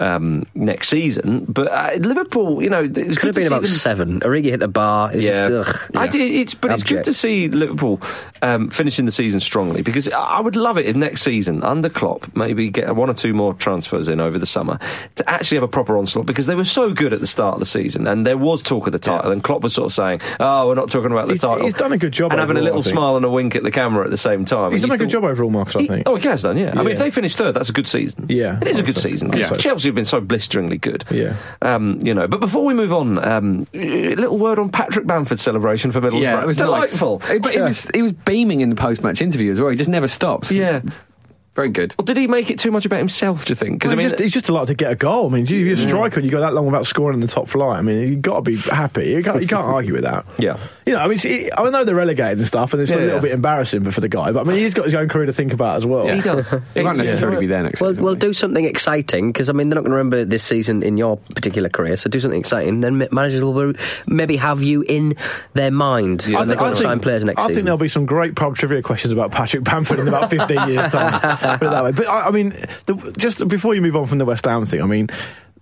[0.03, 1.45] um, next season.
[1.47, 4.19] But uh, Liverpool, you know, it's Could have been about them- seven.
[4.21, 5.11] Origi hit the bar.
[5.13, 5.77] It's Yeah, just.
[5.95, 6.21] I did.
[6.21, 8.01] It's but it's good to see Liverpool
[8.41, 12.35] um, finishing the season strongly because I would love it if next season under Klopp
[12.35, 14.77] maybe get one or two more transfers in over the summer
[15.15, 17.59] to actually have a proper onslaught because they were so good at the start of
[17.59, 20.21] the season and there was talk of the title and Klopp was sort of saying,
[20.39, 22.57] "Oh, we're not talking about the He's- title." he's done a good job and having
[22.57, 24.71] a little smile and a wink at the camera at the same time.
[24.73, 26.03] He's done a you good thought- job overall, Marcus, I he- think.
[26.09, 26.71] oh, he has done, yeah.
[26.71, 28.25] I mean, if they finish third, that's a good season.
[28.29, 29.07] Yeah, it is a good so.
[29.09, 29.31] season.
[29.33, 29.49] Yeah.
[29.57, 31.05] Chelsea have been so blisteringly good.
[31.09, 31.35] Yeah.
[31.61, 32.27] um, you know.
[32.27, 36.21] But before we move on, um, a little word on Patrick Bamford's celebration for Middlesbrough.
[36.21, 37.19] Yeah, it was delightful.
[37.19, 37.39] Nice.
[37.39, 39.69] But he was he was beaming in the post match interview as well.
[39.69, 40.51] He just never stops.
[40.51, 40.81] Yeah.
[41.55, 41.93] Very good.
[41.97, 43.45] Well, did he make it too much about himself?
[43.45, 43.75] Do you think?
[43.79, 45.27] Because Well, I mean, he's, just, he's just delighted to get a goal.
[45.27, 45.87] I mean, you- you're a mm.
[45.87, 47.77] striker and you go that long without scoring in the top flight.
[47.77, 49.09] I mean, you've got to be happy.
[49.09, 50.25] You can't, you can't argue with that.
[50.39, 50.57] Yeah.
[50.85, 53.15] You know, I mean, see, I know they're relegated and stuff, and it's a little
[53.15, 53.21] yeah.
[53.21, 55.53] bit embarrassing for the guy, but I mean, he's got his own career to think
[55.53, 56.07] about as well.
[56.07, 56.53] he does.
[56.73, 58.03] He won't necessarily be there next Well, season.
[58.03, 60.81] well, will do something exciting because I mean they're not going to remember this season
[60.83, 61.95] in your particular career.
[61.97, 62.81] So do something exciting.
[62.81, 63.73] Then managers will
[64.07, 65.15] maybe have you in
[65.53, 66.39] their mind Yeah.
[66.39, 67.55] when they're going to sign players next I season.
[67.55, 70.91] think there'll be some great pub trivia questions about Patrick Bamford in about 15 years'
[70.91, 71.37] time.
[71.59, 71.91] Put it that way.
[71.91, 72.49] But I, I mean,
[72.85, 75.09] the, just before you move on from the West Ham thing, I mean,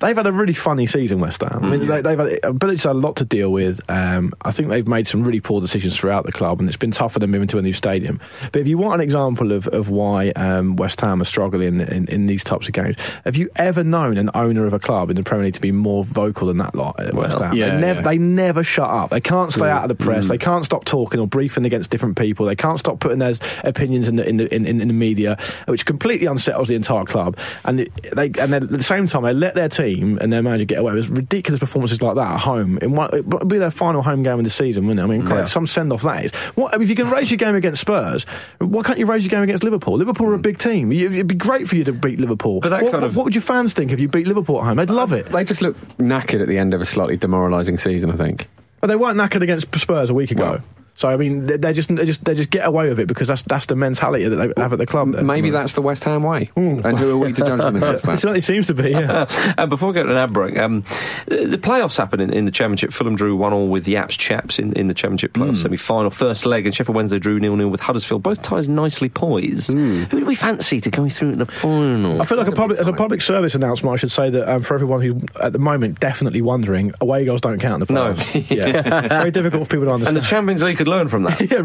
[0.02, 1.64] they've had a really funny season, West Ham.
[1.64, 3.80] I mean, they, they've had Bilic's had a lot to deal with.
[3.90, 6.92] Um, I think they've made some really poor decisions throughout the club, and it's been
[6.92, 8.20] tough for them moving to a new stadium.
[8.52, 12.08] But if you want an example of, of why um, West Ham are struggling in,
[12.08, 15.16] in these types of games, have you ever known an owner of a club in
[15.16, 17.58] the Premier League to be more vocal than that lot at West Well, Ham?
[17.58, 18.08] yeah, they, never, yeah.
[18.08, 19.10] they never shut up.
[19.12, 20.28] They can't stay out of the press.
[20.28, 22.46] They can't stop talking or briefing against different people.
[22.46, 25.38] They can't stop putting their opinions in the in the in, in, in the media,
[25.68, 27.38] which completely unsettles the entire club.
[27.66, 30.66] And it, they and at the same time they let their team and their manager
[30.66, 32.78] get away with ridiculous performances like that at home.
[32.82, 35.04] It would be their final home game of the season, wouldn't it?
[35.04, 35.46] I mean, Yeah.
[35.46, 36.32] some send off that is.
[36.56, 38.26] What I mean, if you can raise your game against Spurs,
[38.60, 39.98] why can't you raise your game against Liverpool?
[39.98, 40.42] Liverpool are a hmm.
[40.42, 40.92] big team.
[40.92, 42.60] It'd be great for you to beat Liverpool.
[42.60, 44.66] But that what, kind of- what would your fans think if you beat Liverpool at
[44.66, 44.78] home?
[44.78, 45.28] They'd love it.
[45.28, 48.12] They just look knackered at the end of a slightly demoralising season.
[48.12, 48.48] I think.
[48.80, 50.44] But they weren't knackered against Spurs a week ago.
[50.52, 50.62] Well-
[50.96, 53.42] so I mean, they just they just they just get away with it because that's
[53.44, 55.14] that's the mentality that they have at the club.
[55.14, 55.24] there.
[55.24, 56.52] Maybe that's the West Ham way.
[56.56, 58.92] And who are we to judge them against It certainly seems to be.
[58.92, 59.26] Yeah.
[59.58, 60.84] and before we go to an ad break, um,
[61.28, 62.92] the, the playoffs happen in, in the Championship.
[62.94, 66.10] Fulham drew 1 all with Jaap's Chaps in, in the Championship playoff semi final.
[66.12, 68.22] First leg, and Sheffield Wednesday drew 0 0 with Huddersfield.
[68.22, 69.72] Both ties nicely poised.
[69.72, 72.22] Who do we fancy to go through to the final?
[72.22, 74.62] I feel like a public, as a public service announcement, I should say that um,
[74.62, 78.14] for everyone who's at the moment definitely wondering, away goals don't count in the No.
[78.14, 78.50] playoffs.
[78.56, 79.08] yeah.
[79.08, 80.18] very difficult for people to understand.
[80.18, 80.30] and the.
[80.30, 81.40] Champions League could learn from that.
[81.52, 81.62] yeah,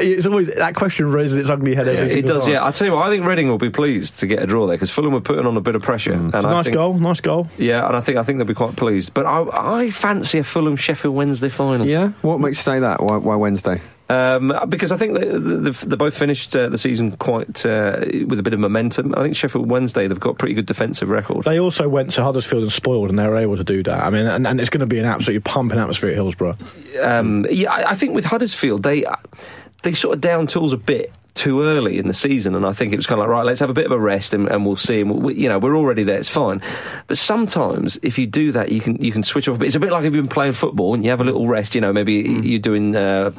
[0.00, 2.18] it's always that question raises its ugly head every time.
[2.18, 2.52] it does, time.
[2.52, 2.64] yeah.
[2.66, 4.76] I tell you what, I think Reading will be pleased to get a draw there
[4.76, 6.14] because Fulham were putting on a bit of pressure.
[6.14, 6.16] Mm.
[6.16, 7.48] And It's a I nice think, goal, nice goal.
[7.58, 9.12] Yeah, and I think I think they'll be quite pleased.
[9.14, 11.86] But I, I fancy a Fulham Sheffield Wednesday final.
[11.86, 12.12] Yeah.
[12.22, 13.02] What makes you say that?
[13.02, 13.80] Why, why Wednesday?
[14.08, 18.38] Um, because I think they, they, they both finished uh, the season quite uh, with
[18.38, 19.14] a bit of momentum.
[19.16, 21.44] I think Sheffield Wednesday they've got a pretty good defensive record.
[21.44, 24.04] They also went to Huddersfield and spoiled, and they were able to do that.
[24.04, 26.56] I mean, and, and it's going to be an absolutely pumping atmosphere at Hillsborough.
[27.02, 29.04] Um, yeah, I, I think with Huddersfield they
[29.82, 32.92] they sort of down tools a bit too early in the season, and I think
[32.92, 34.66] it was kind of like right, let's have a bit of a rest and, and
[34.66, 35.00] we'll see.
[35.02, 36.60] And we, you know, we're already there; it's fine.
[37.06, 39.56] But sometimes if you do that, you can you can switch off.
[39.56, 39.66] a bit.
[39.66, 41.74] It's a bit like if you've been playing football and you have a little rest.
[41.74, 42.96] You know, maybe you're doing.
[42.96, 43.30] Uh,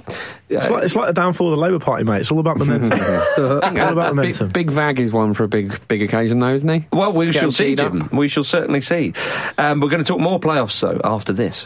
[0.49, 2.21] It's like, it's like the downfall of the Labour Party, mate.
[2.21, 2.91] It's all about momentum.
[3.37, 4.47] all about momentum.
[4.47, 6.85] Big, big Vag is one for a big big occasion, though, isn't he?
[6.93, 7.75] well, we Get shall see.
[7.75, 8.07] Jim.
[8.13, 9.13] We shall certainly see.
[9.57, 11.65] Um, we're going to talk more playoffs though after this.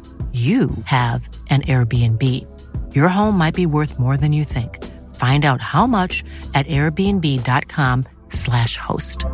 [0.31, 2.23] you have an Airbnb.
[2.95, 4.81] Your home might be worth more than you think.
[5.15, 6.23] Find out how much
[6.55, 9.25] at airbnb.com/slash host.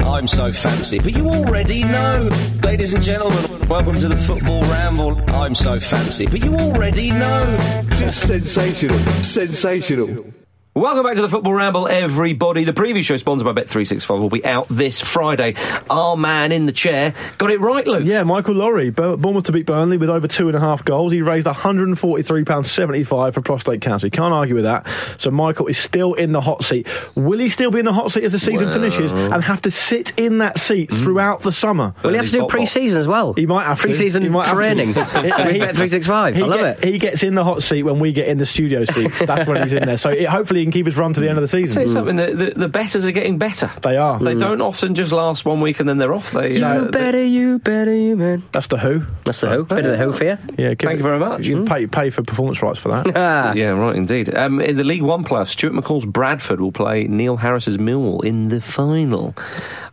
[0.00, 2.28] I'm so fancy, but you already know.
[2.64, 5.22] Ladies and gentlemen, welcome to the Football Ramble.
[5.30, 7.56] I'm so fancy, but you already know.
[7.90, 8.98] Just sensational.
[9.22, 10.32] Sensational.
[10.80, 12.64] Welcome back to the Football Ramble, everybody.
[12.64, 15.54] The preview show sponsored by Bet365 will be out this Friday.
[15.90, 18.04] Our man in the chair got it right, Luke.
[18.06, 21.12] Yeah, Michael Laurie, Bur- Bournemouth to beat Burnley with over two and a half goals.
[21.12, 24.06] He raised £143.75 for prostate cancer.
[24.06, 24.86] You can't argue with that.
[25.18, 26.88] So Michael is still in the hot seat.
[27.14, 29.60] Will he still be in the hot seat as the season Well- finishes and have
[29.62, 31.02] to sit in that seat mm.
[31.02, 31.94] throughout the summer?
[32.02, 33.34] Well, you have to do pre-season as well.
[33.34, 33.78] He might have.
[33.78, 34.56] Pre-season He might have to.
[34.56, 34.94] training.
[35.50, 36.34] He- he- Bet three six five.
[36.36, 36.88] I He love get- it.
[36.90, 39.18] He gets in the hot seat when we get in the studio seats.
[39.18, 39.98] That's when he's in there.
[39.98, 41.66] So it, hopefully he can keep his run to the end of the Tell you
[41.70, 41.88] season.
[41.88, 43.70] something, the, the, the betters are getting better.
[43.82, 44.18] They are.
[44.18, 46.30] They don't often just last one week and then they're off.
[46.32, 48.42] They, You uh, they- better, you better, you man.
[48.52, 49.02] That's the Who.
[49.24, 49.64] That's the who.
[49.64, 50.38] Bit of the who for you.
[50.58, 51.46] Yeah, give Thank it- you very much.
[51.46, 53.16] You pay, pay for performance rights for that.
[53.20, 53.52] Ah.
[53.54, 54.34] Yeah, right, indeed.
[54.34, 58.48] Um, in the League One playoffs, Stuart McCall's Bradford will play Neil Harris's Millwall in
[58.48, 59.34] the final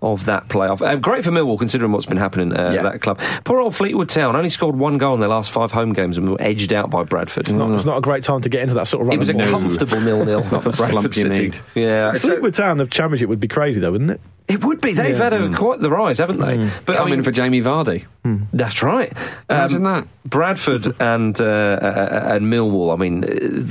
[0.02, 0.82] of that playoff.
[0.82, 2.80] Uh, great for Millwall, considering what's been happening uh, Yeah.
[2.80, 3.20] at that club.
[3.44, 6.30] Poor old Fleetwood Town only scored one goal in their last five home games and
[6.30, 7.48] were edged out by Bradford.
[7.48, 9.16] It's not, it's not a great time to get into that sort of run.
[9.16, 11.44] It was a of comfortable nil-nil for the slump Bradford you City.
[11.50, 11.60] need.
[11.76, 14.22] Yeah, Fleetwood Town, the championship would be crazy though, wouldn't it?
[14.48, 14.94] It would be.
[14.94, 16.70] They've had a, quite the rise, haven't they?
[16.86, 18.06] But I Coming mean, for Jamie Vardy.
[18.52, 19.16] That's right.
[19.50, 20.08] Um, Imagine that.
[20.26, 22.94] Bradford and uh, uh, and Millwall.
[22.94, 23.28] I mean, uh,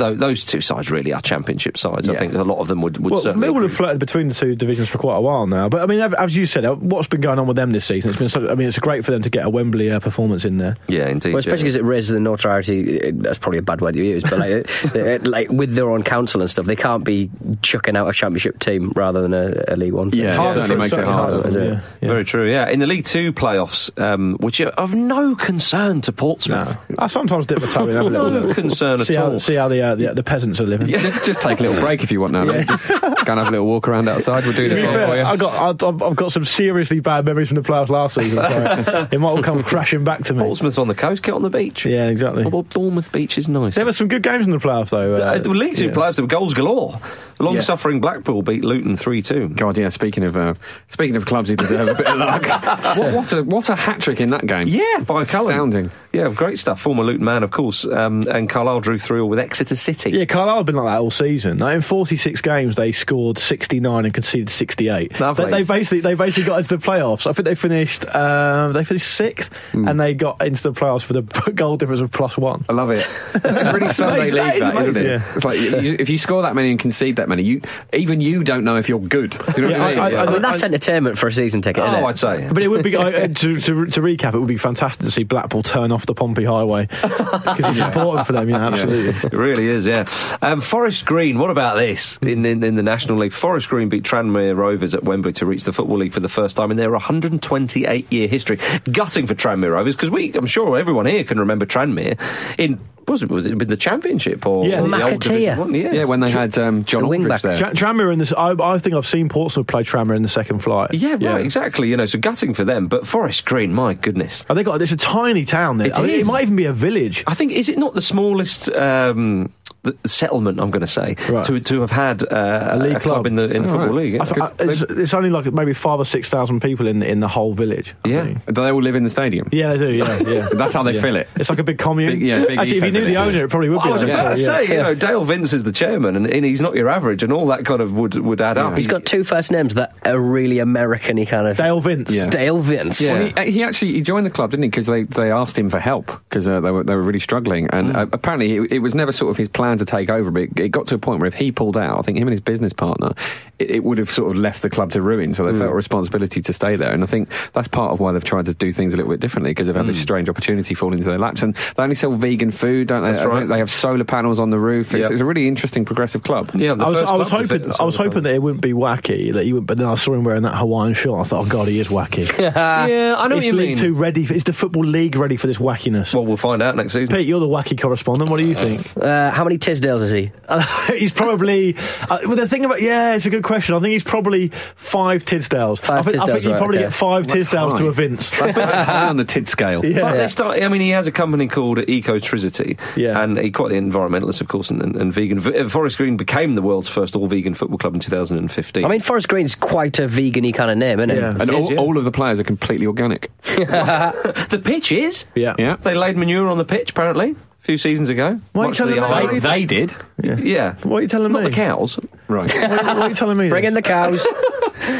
[0.09, 2.09] th- those two sides really are championship sides.
[2.09, 3.49] I think a lot of them would, would Well, certainly.
[3.49, 5.69] Millwall have flirted between the two divisions for quite a while now.
[5.69, 8.09] But I mean, as you said, uh, what's been going on with them this season?
[8.11, 8.31] It's been.
[8.31, 10.79] So, I mean, it's great for them to get a Wembley uh, performance in there.
[10.89, 11.35] yeah, indeed.
[11.35, 11.73] Well, especially yeah.
[11.73, 13.09] because it raises the notoriety.
[13.09, 16.03] uh, That's probably a bad word to use, but like, uh, like with their own
[16.03, 19.77] council and stuff, they can't be chucking out a championship team rather than a, a
[19.77, 20.11] League One.
[20.11, 20.25] team.
[20.25, 21.43] Yeah, it Harder certainly makes it certainly harder.
[21.43, 22.09] for them, yeah, yeah.
[22.09, 22.69] Very true, yeah.
[22.69, 26.77] In the League Two playoffs, um, which are of no concern to Portsmouth.
[26.89, 26.97] No.
[26.99, 29.39] I sometimes dip my toe in have a little No concern at see how, all.
[29.39, 30.89] See how the, uh, the the peasants are living.
[30.89, 32.45] just, just take a little break if you want now.
[32.45, 32.67] mate.
[32.67, 34.45] Just go and have a little walk around outside.
[34.45, 35.23] We'll do To the be for you.
[35.23, 39.09] I got I've, I've got some seriously bad memories from the playoffs last season, so
[39.13, 40.43] it might all come crashing back to me.
[40.43, 41.85] Portsmouth's on the coast, get on the beach.
[41.85, 42.45] Yeah, exactly.
[42.47, 43.75] Well, Bournemouth Beach is nice.
[43.75, 45.15] There were some good games in the playoffs, though.
[45.15, 45.93] Uh, the League Two yeah.
[45.93, 47.01] playoffs, there were goals galore.
[47.39, 49.49] Long suffering Blackpool beat Luton 3 2.
[49.51, 49.91] God, yeah.
[49.91, 50.55] Speaking of uh,
[50.89, 52.47] speaking of clubs who deserve a bit of luck,
[52.97, 54.69] what, what a what a hat trick in that game.
[54.69, 55.53] Yeah, by Cullen.
[55.53, 55.91] Astounding.
[56.13, 56.81] Yeah, great stuff.
[56.81, 57.85] Former Luton man, of course.
[57.85, 60.11] Um, and Carlisle drew 3 all with Exeter City.
[60.13, 61.59] Yeah, Carlisle have been like that all season.
[61.59, 65.21] Like, in 46 games, they scored 69 and conceded 68.
[65.21, 65.45] Lovely.
[65.45, 67.27] They, they basically they basically got into the playoffs.
[67.27, 69.89] I think they finished um, they finished sixth, Hmm.
[69.89, 72.65] and they got into the playoffs with a goal difference of plus one.
[72.69, 73.09] I love it.
[73.35, 75.03] It's really Sunday league, That is that, isn't amazing.
[75.03, 75.07] it?
[75.07, 75.35] Yeah.
[75.35, 77.61] It's like you, you- if you score that many and concede that many, you
[77.93, 79.35] even you don't know if you're good.
[79.57, 79.99] You know Yeah, what I mean?
[79.99, 82.11] I- I- I mean, that's entertainment for a season ticket, isn't Oh, it?
[82.11, 82.49] I'd say.
[82.53, 84.35] But it would be uh, to, to, to recap.
[84.35, 88.27] It would be fantastic to see Blackpool turn off the Pompey Highway because it's important
[88.27, 88.49] for them.
[88.51, 89.15] Yeah, absolutely.
[89.29, 90.07] It really is, yeah.
[90.43, 93.33] Um, Forest Green, what about this in, in, in the National National League.
[93.35, 96.57] Forest Green beat Tranmere Rovers at Wembley to reach the Football League for the first
[96.57, 98.59] time in their 128 year history.
[98.91, 102.19] Gutting for Tranmere Rovers because we, I'm sure everyone here can remember Tranmere
[102.59, 102.81] in.
[103.09, 105.75] Was it, was it been the championship or Yeah, the the old Division One?
[105.75, 107.57] Yeah, when they had um, John the wing Aldridge there.
[107.57, 108.33] Tra- Tranmere in this.
[108.33, 110.93] I, I think I've seen Portsmouth play Tranmere in the second flight.
[110.93, 111.89] Yeah, right, exactly.
[111.89, 112.89] You know, so gutting for them.
[112.89, 114.45] But Forest Green, my goodness.
[114.53, 114.83] They got.
[114.83, 115.89] It's a tiny town there.
[115.89, 116.21] It I mean, is.
[116.23, 117.23] it might even be a village.
[117.29, 119.53] I think is it not the smallest um,
[119.83, 120.59] the settlement?
[120.61, 121.45] I'm going to say Right.
[121.45, 123.27] to to have had uh, A league club club.
[123.29, 123.95] in the in the Oh, football right.
[123.97, 124.15] league.
[124.15, 124.25] yeah.
[124.25, 127.29] I I- it's, it's only like maybe five or six thousand people in in the
[127.29, 127.95] whole village.
[128.05, 128.25] I Yeah.
[128.25, 128.47] think.
[128.47, 129.49] Do they all live in the stadium?
[129.53, 129.91] yeah, they do.
[129.93, 130.49] Yeah, yeah.
[130.53, 131.01] That's how they Yeah.
[131.03, 131.29] fill it.
[131.37, 132.19] It's like a big commune.
[132.19, 133.93] Big- yeah, big Actually, if you eco knew the owner, it probably would I be.
[133.93, 134.57] was like about that, to yeah.
[134.57, 137.33] say, you know, Dale Vince is the chairman, and, and he's not your average, and
[137.33, 138.77] all that kind of would would add up.
[138.77, 141.57] He's got two first names that are really American-y kind of.
[141.57, 142.13] Dale Vince.
[142.13, 142.27] Yeah.
[142.27, 143.01] Dale Vince.
[143.01, 144.69] Well, he, he actually he joined the club, didn't he?
[144.69, 147.69] Because they, they asked him for help because uh, they were they were really struggling,
[147.71, 150.31] and uh, apparently it, it was never sort of his plan to take over.
[150.31, 152.29] But it, it got to a point where if he pulled out, I think him
[152.29, 153.13] and his business partner,
[153.59, 155.35] it, it would have sort of left the club to ruin.
[155.35, 158.13] So they felt a responsibility to stay there, and I think that's part of why
[158.13, 160.75] they've tried to do things a little bit differently because they've had this strange opportunity
[160.75, 163.13] fall into their laps, and they only sell vegan food, don't they?
[163.13, 163.49] That's I think right.
[163.49, 164.95] They have solar panels on the roof.
[164.95, 165.11] It's, Yep.
[165.13, 166.51] it's a really interesting progressive club.
[166.55, 168.07] yeah, the I was, first I was club to fit hoping, the I was sort
[168.09, 170.43] hoping that it wouldn't be wacky, that he would, but then I saw him wearing
[170.43, 171.13] that Hawaiian shirt.
[171.15, 172.27] I thought, oh god, he is wacky.
[172.39, 173.79] yeah, I know what is you League mean.
[173.79, 174.25] Two ready?
[174.27, 176.15] For, is the football league ready for this wackiness?
[176.15, 177.15] Well, we'll find out next season.
[177.15, 178.31] Pete, you're the wacky correspondent.
[178.31, 178.97] What do you think?
[178.97, 180.31] Uh, how many Tisdales is he?
[180.99, 181.77] he's probably.
[182.09, 183.75] Uh, well, the thing about yeah, it's a good question.
[183.75, 185.81] I think he's probably five Tisdales.
[185.81, 186.87] Five I think, I think Tisdales, you right, probably okay.
[186.87, 187.89] get five Tisdales to high.
[187.89, 188.31] a Vince.
[188.31, 189.85] That's that's high on the tid scale.
[189.97, 190.03] Yeah.
[190.03, 193.23] But they start, I mean, he has a company called Ecotricity, Yeah.
[193.23, 195.39] and he quite the environmentalist, of course, and, and, and vegan.
[195.41, 198.85] V- uh, Forest Green became the world's first all-vegan football club in 2015.
[198.85, 201.21] I mean, Forest Green's quite a vegan-y kind of name, isn't it?
[201.21, 201.31] Yeah.
[201.31, 201.79] And It is, all, yeah.
[201.79, 203.31] all of the players are completely organic.
[203.43, 205.27] the pitch is.
[205.35, 205.55] Yeah.
[205.59, 205.77] Yeah.
[205.77, 208.41] They laid manure on the pitch, apparently, a few seasons ago.
[208.53, 209.43] Why are you telling the me eye- that?
[209.43, 209.95] They did.
[210.23, 210.75] Yeah.
[210.85, 211.51] What are you telling Not me?
[211.51, 211.99] the cows.
[212.29, 212.51] Right.
[212.53, 213.49] What, what are you telling me?
[213.51, 213.69] Bring this?
[213.69, 214.27] in the cows.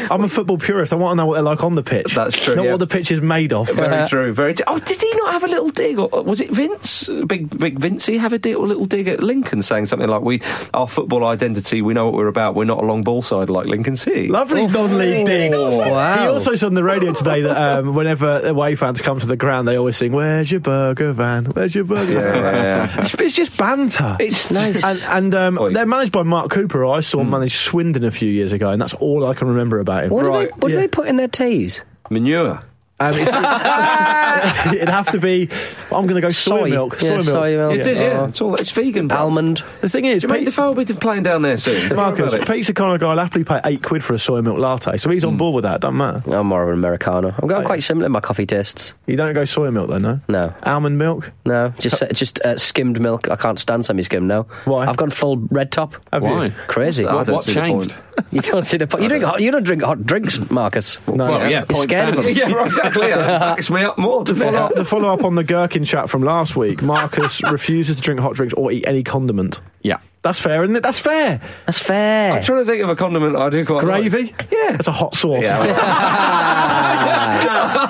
[0.09, 0.91] I'm a football purist.
[0.91, 2.15] I want to know what they're like on the pitch.
[2.15, 2.71] That's true, Not yeah.
[2.71, 3.69] what the pitch is made of.
[3.69, 4.33] Very true.
[4.33, 4.53] Very.
[4.53, 5.99] T- oh, did he not have a little dig?
[5.99, 7.07] Or was it Vince?
[7.27, 10.41] Big, big Vincey have a, dig, a little dig at Lincoln, saying something like, "We,
[10.73, 12.55] our football identity, we know what we're about.
[12.55, 15.51] We're not a long ball side like Lincoln City." Lovely non-league dig.
[15.53, 16.21] Wow.
[16.21, 19.37] He also said on the radio today that um, whenever away fans come to the
[19.37, 21.45] ground, they always sing, "Where's your burger van?
[21.45, 23.01] Where's your burger Yeah, van?" Yeah, yeah.
[23.01, 24.17] It's, it's just banter.
[24.19, 24.83] It's nice.
[24.83, 25.71] And, and um, Oi.
[25.73, 27.29] they're managed by Mark Cooper, I saw Hmm.
[27.31, 30.09] manage Swindon a few years ago, and that's all I can remember about him.
[30.11, 31.83] What, do, they, Right, what do they put in their teas?
[32.09, 32.63] Manure.
[32.99, 33.27] Um, it's-
[34.73, 35.49] it'd have to be.
[35.91, 36.69] I'm going to go soy, Soy.
[36.71, 37.01] milk.
[37.01, 37.75] Yeah, soy milk.
[37.75, 38.21] It is, yeah.
[38.21, 38.25] Oh.
[38.25, 38.55] It's all.
[38.55, 39.07] It's vegan.
[39.07, 39.17] bro.
[39.17, 39.63] Almond.
[39.81, 41.95] The thing is, Jermaine Pete, Defoe will be playing down there soon.
[41.95, 42.47] Marcus, about it.
[42.47, 44.97] Pete's the kind of guy who'll happily pay eight quid for a soy milk latte,
[44.97, 45.29] so he's Hmm.
[45.29, 45.81] on board with that.
[45.81, 46.23] Doesn't matter.
[46.33, 47.35] I'm more of an Americano.
[47.37, 48.93] I'm going quite similar in my coffee tastes.
[49.05, 50.19] You don't go soy milk then, no?
[50.27, 50.53] No.
[50.63, 51.31] Almond milk?
[51.45, 53.29] No, just just uh, skimmed milk.
[53.29, 54.43] I can't stand semi-skimmed now.
[54.65, 54.87] Why?
[54.87, 55.93] I've gone full red top.
[56.11, 56.45] Have Why?
[56.45, 56.51] you?
[56.67, 57.05] Crazy.
[57.05, 57.91] I don't what see the changed?
[57.91, 58.03] point.
[58.31, 58.87] You don't see the.
[58.87, 59.23] po- You drink.
[59.23, 60.97] Hot, you don't drink hot drinks, Marcus.
[61.07, 61.27] No.
[61.29, 62.33] Well, yeah, You're scared of them.
[62.35, 63.09] yeah, right, exactly.
[63.09, 64.25] That backs me up more.
[64.25, 67.95] To follow up, to follow up on the gherkin chat from last week, Marcus refuses
[67.97, 69.61] to drink hot drinks or eat any condiment.
[69.81, 69.99] Yeah.
[70.27, 70.83] That's fair, isn't it?
[70.83, 71.39] That's fair.
[71.65, 72.33] That's fair.
[72.33, 74.23] I'm trying to think of a condiment I do quite Gravy?
[74.23, 74.47] like.
[74.51, 74.73] Yeah.
[74.73, 75.41] That's a hot sauce.
[75.45, 75.47] I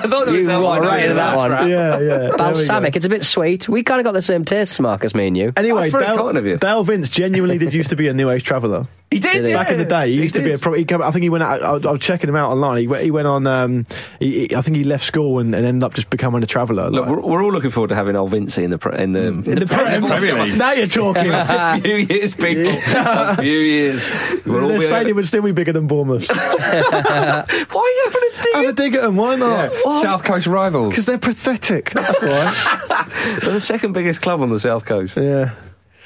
[0.08, 1.50] thought it was You that right into that one.
[1.50, 1.66] yeah.
[1.68, 1.96] yeah.
[1.98, 2.36] There we go.
[2.36, 2.94] Balsamic.
[2.94, 3.68] It's a bit sweet.
[3.68, 5.52] We kind of got the same taste, Marcus, me and you.
[5.56, 6.58] Anyway, That's very Dale, kind of you.
[6.58, 8.86] Dale Vince genuinely did used to be a New Age traveller.
[9.10, 9.56] He did, yeah.
[9.56, 10.56] Back in the day, he used to be a.
[10.56, 10.62] did.
[10.62, 11.62] Pro- he came, I think he went out.
[11.62, 12.76] I, I was checking him out online.
[12.76, 13.46] He went, he went on.
[13.46, 13.86] Um,
[14.20, 16.90] he, he- I think he left school and, and ended up just becoming a traveller.
[16.90, 19.12] Look, like- we're, we're all looking forward to having old Vincey in the pre- in
[19.12, 20.54] the in the Premier, Premier League.
[20.58, 21.26] Now you're talking.
[21.32, 22.72] a few years, people.
[22.88, 24.08] Oh, a few years.
[24.44, 26.28] We'll the stadium would still be bigger than Bournemouth.
[26.28, 28.54] Why are you having a dig?
[28.54, 29.16] Have a dig at them.
[29.16, 29.72] Why not?
[30.02, 30.90] South Coast rivals.
[30.90, 31.92] Because they're pathetic.
[31.92, 33.04] That's why.
[33.40, 35.16] They're the second biggest club on the south coast.
[35.16, 35.54] Yeah.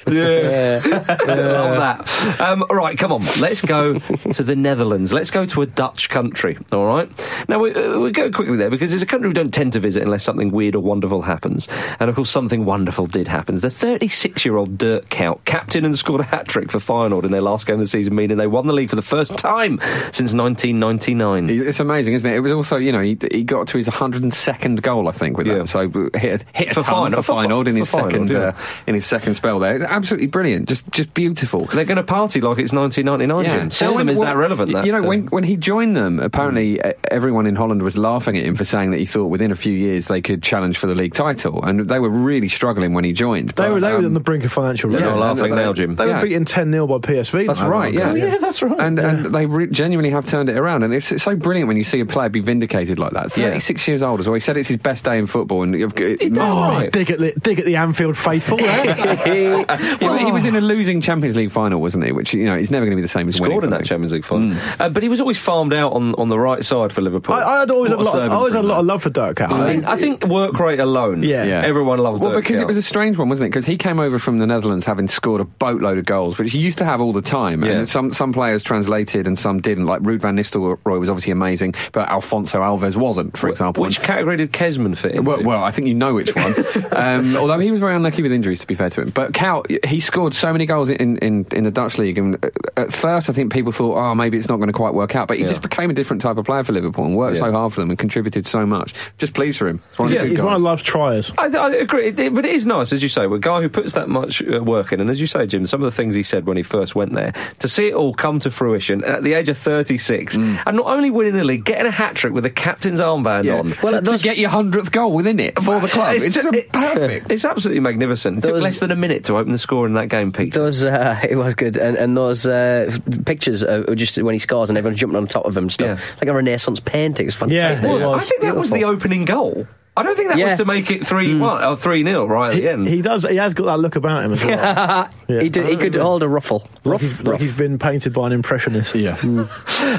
[0.07, 0.81] Yeah.
[1.27, 2.41] Love that.
[2.41, 3.23] Um, all right, come on.
[3.41, 3.99] Let's go
[4.33, 5.13] to the Netherlands.
[5.13, 6.59] Let's go to a Dutch country.
[6.73, 7.11] All right.
[7.49, 9.81] Now, we, uh, we go quickly there because it's a country we don't tend to
[9.81, 11.69] visit unless something weird or wonderful happens.
[12.01, 13.57] And of course, something wonderful did happen.
[13.57, 17.31] The 36 year old Dirk Kuyt, captain and scored a hat trick for Feyenoord in
[17.31, 19.79] their last game of the season, meaning they won the league for the first time
[20.13, 21.51] since 1999.
[21.51, 22.37] It's amazing, isn't it?
[22.37, 25.47] It was also, you know, he, he got to his 102nd goal, I think, with
[25.47, 25.59] Yeah.
[25.59, 25.69] that.
[25.69, 28.39] So hit, hit a For ton Feyenoord, for for Feyenoord in his Feyenoord, second yeah.
[28.39, 28.53] uh,
[28.87, 29.91] in his second spell there.
[29.93, 31.67] It's absolutely brilliant, just just beautiful.
[31.67, 33.69] They're going to party like it's 1999, Jim.
[33.71, 34.73] Tell So them when- is that relevant?
[34.73, 37.97] That, You know, uh, when when he joined them, apparently uh, everyone in Holland was
[37.99, 40.79] laughing at him for saying that he thought within a few years they could challenge
[40.79, 43.51] for the league title, and they were really struggling when he joined.
[43.51, 45.19] They But, were, they were um, on the brink of financial They're ruin.
[45.19, 45.95] not laughing they- now, Jim.
[45.97, 46.21] They Yeah.
[46.21, 47.47] were beaten 10 0 by PSV.
[47.47, 48.11] That's not right, yeah.
[48.11, 48.81] Oh, yeah, that's right.
[48.81, 51.77] And, and they re- genuinely have turned it around, and it's, it's so brilliant when
[51.77, 53.37] you see a player be vindicated like that.
[53.37, 53.51] Yeah.
[53.51, 54.35] 36 years old as well.
[54.35, 56.91] He said it's his best day in football, and you've- it, does, Oh, right.
[56.93, 58.59] dig at the dig at the Anfield faithful.
[59.83, 62.13] He was in a losing Champions League final, wasn't he?
[62.13, 63.85] Which you know, he's never going to be the same as winning Scored in that.
[63.85, 66.93] Champions League final, uh, but he was always farmed out on, on the right side
[66.93, 67.35] for Liverpool.
[67.35, 68.31] I, I had always had a What a lot.
[68.31, 69.47] I always had a lot of love for Dirk Cow.
[69.47, 71.23] I think, I think work rate alone.
[71.23, 71.45] Yeah.
[71.45, 71.63] Yeah.
[71.63, 72.21] everyone loved.
[72.21, 72.63] Well, Dirk because Kuyt.
[72.63, 73.51] it was a strange one, wasn't it?
[73.51, 76.59] Because he came over from the Netherlands having scored a boatload of goals, which he
[76.59, 77.65] used to have all the time.
[77.65, 77.73] Yeah.
[77.73, 79.87] And some, some players translated and some didn't.
[79.87, 83.83] Like Ruud van Nistelrooy was obviously amazing, but Afonso Alves wasn't, for example.
[83.83, 85.23] Which category did Kezman fit into?
[85.23, 86.55] Well, well, I think you know which one.
[86.93, 89.11] um, although he was very unlucky with injuries, to be fair to him.
[89.11, 92.49] But Cal, he scored so many goals in, in, in the Dutch league, and uh,
[92.77, 95.29] at first I think people thought, oh, maybe it's not going to quite work out.
[95.29, 95.49] But he Yeah.
[95.51, 97.45] just became a different type of player for Liverpool and worked Yeah.
[97.47, 98.95] so hard for them and contributed so much.
[99.19, 99.81] Just pleased for him.
[99.91, 101.31] It's one yeah, he's one of love's triers.
[101.39, 103.61] I, I agree, It- it- but it is nice, as you say, with a guy
[103.61, 105.93] who puts that much uh, work in, and as you say, Jim, some of the
[105.97, 109.03] things he said when he first went there, to see it all come to fruition
[109.05, 110.63] at the age of 36, Mm.
[110.67, 113.75] and not only winning the league, getting a hat trick with the captain's armband on.
[113.83, 116.69] Well, to, to get your hundredth goal within it for the club, it's, ju- just
[116.73, 117.31] perfect.
[117.31, 118.39] It's absolutely magnificent.
[118.39, 120.53] It took Those- less than a minute to open the score in that game, Pete.
[120.53, 124.69] Those uh, it was good, and, and those uh, pictures uh, just when he scores
[124.69, 126.15] and everyone's jumping on top of him, and stuff Yeah.
[126.21, 127.27] like a Renaissance painting.
[127.27, 127.85] It's fantastic.
[127.85, 129.67] Yeah, it Well, was I think that was the opening goal.
[129.95, 130.51] I don't think that Yeah.
[130.51, 132.87] was to make it 3 1 or 3 0 right at He, the end.
[132.89, 133.29] he does.
[133.29, 135.11] He has got that look about him as well.
[135.29, 135.41] Yeah.
[135.43, 135.67] He did.
[135.69, 136.61] He could hold a ruffle.
[136.85, 138.95] Like Rough, he's, like he's been painted by an impressionist.
[138.95, 139.17] Yeah.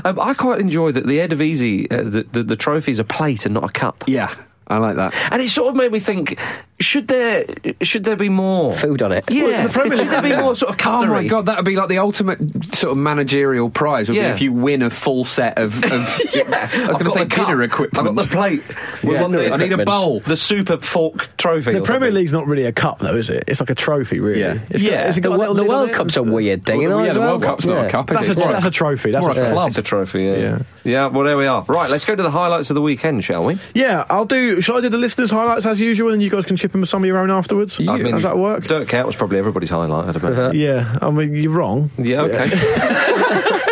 [0.06, 3.46] Um, I quite enjoy that the Eredivisie, uh, the, the, the trophy is a plate
[3.46, 4.04] and not a cup.
[4.08, 4.34] Yeah,
[4.68, 5.14] I like that.
[5.32, 6.40] And it sort of made me think:
[6.84, 7.46] should there
[7.82, 9.26] should there be more Food on it.
[9.32, 11.24] Yeah, should there be more sort of Oh cutlery?
[11.24, 12.40] my god, that would be like the ultimate
[12.76, 14.08] sort of managerial prize.
[14.08, 14.30] Would Yeah.
[14.30, 15.84] be if you win a full set of.
[15.84, 16.44] of Yeah.
[16.74, 18.08] I was going to say the cup, dinner equipment.
[18.08, 18.62] I've got the plate.
[19.02, 19.52] What's on this?
[19.52, 20.20] I need a bowl.
[20.20, 21.72] The super fork trophy.
[21.74, 22.14] The Premier something.
[22.14, 23.46] League's not really a cup, though, is it?
[23.48, 24.42] It's like a trophy, really.
[24.42, 24.60] Yeah.
[24.70, 25.04] It's Yeah.
[25.06, 25.92] has it The, got a wo- the World?
[25.94, 27.04] Cup's a weird thing, you know.
[27.04, 27.20] yeah, the.
[27.20, 28.08] World Cup's not a cup.
[28.08, 29.12] That's a, that's a trophy.
[29.12, 29.70] That's more a club.
[29.70, 30.24] It's a trophy.
[30.24, 30.34] Yeah.
[30.38, 30.60] Yeah.
[30.84, 31.06] yeah.
[31.08, 31.64] Well, there we are.
[31.64, 33.58] Right, let's go to the highlights of the weekend, shall we?
[33.74, 34.62] Yeah, I'll do.
[34.62, 36.90] Shall I do the listeners' highlights as usual, and you guys can chip in with
[36.90, 37.80] some of your own afterwards?
[37.80, 38.66] I mean, Does that work?
[38.66, 40.10] Dirk Kuyt was probably everybody's highlight.
[40.10, 40.60] I'd imagine.
[40.60, 41.90] Yeah, I mean, you're wrong.
[41.98, 42.22] Yeah.
[42.22, 42.50] Okay.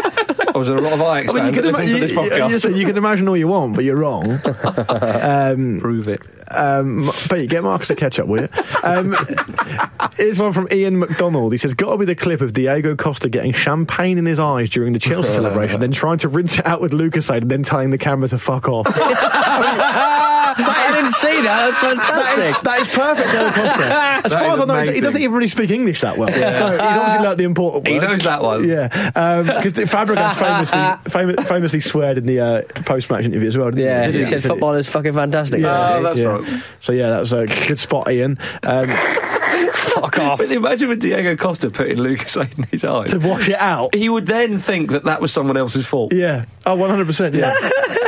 [0.53, 1.99] I was a lot of Ajax I mean, fans you can, ima- to
[2.49, 4.29] this you- you- you can imagine all you want, but you're wrong.
[4.89, 6.21] um, Prove it.
[6.51, 8.49] um, Pete, get Marcus to catch up, will you?
[8.83, 9.15] Um,
[10.17, 11.53] here's one from Ian McDonald.
[11.53, 14.69] He says, "Got to be the clip of Diego Costa getting champagne in his eyes
[14.69, 17.89] during the Chelsea celebration, then trying to rinse it out with Lucas and then telling
[17.91, 20.20] the camera to fuck off." I
[20.57, 21.71] didn't see that.
[21.71, 22.63] That's fantastic.
[22.63, 23.85] That is perfect, Diego Costa.
[24.25, 26.29] As far is as I know, he doesn't even really speak English that well.
[26.31, 28.07] So he's obviously learnt the important He words.
[28.07, 28.67] knows that one.
[28.67, 33.71] Yeah, because Fabregas famously, fam- famously sweared in the uh, post-match interview as well.
[33.71, 34.25] Didn't Yeah, he?
[34.25, 35.61] said football is fucking fantastic.
[35.61, 36.63] Yeah, Oh, that's right.
[36.81, 38.37] So yeah, that was a good spot, Ian.
[38.63, 38.89] Um,
[39.93, 40.37] Fuck off.
[40.39, 43.11] But imagine with Diego Costa putting Lucas in his eyes.
[43.11, 43.93] to wash it out.
[43.95, 46.13] He would then think that that was someone else's fault.
[46.13, 46.45] Yeah.
[46.65, 47.33] Oh, 100%.
[47.33, 47.51] Yeah.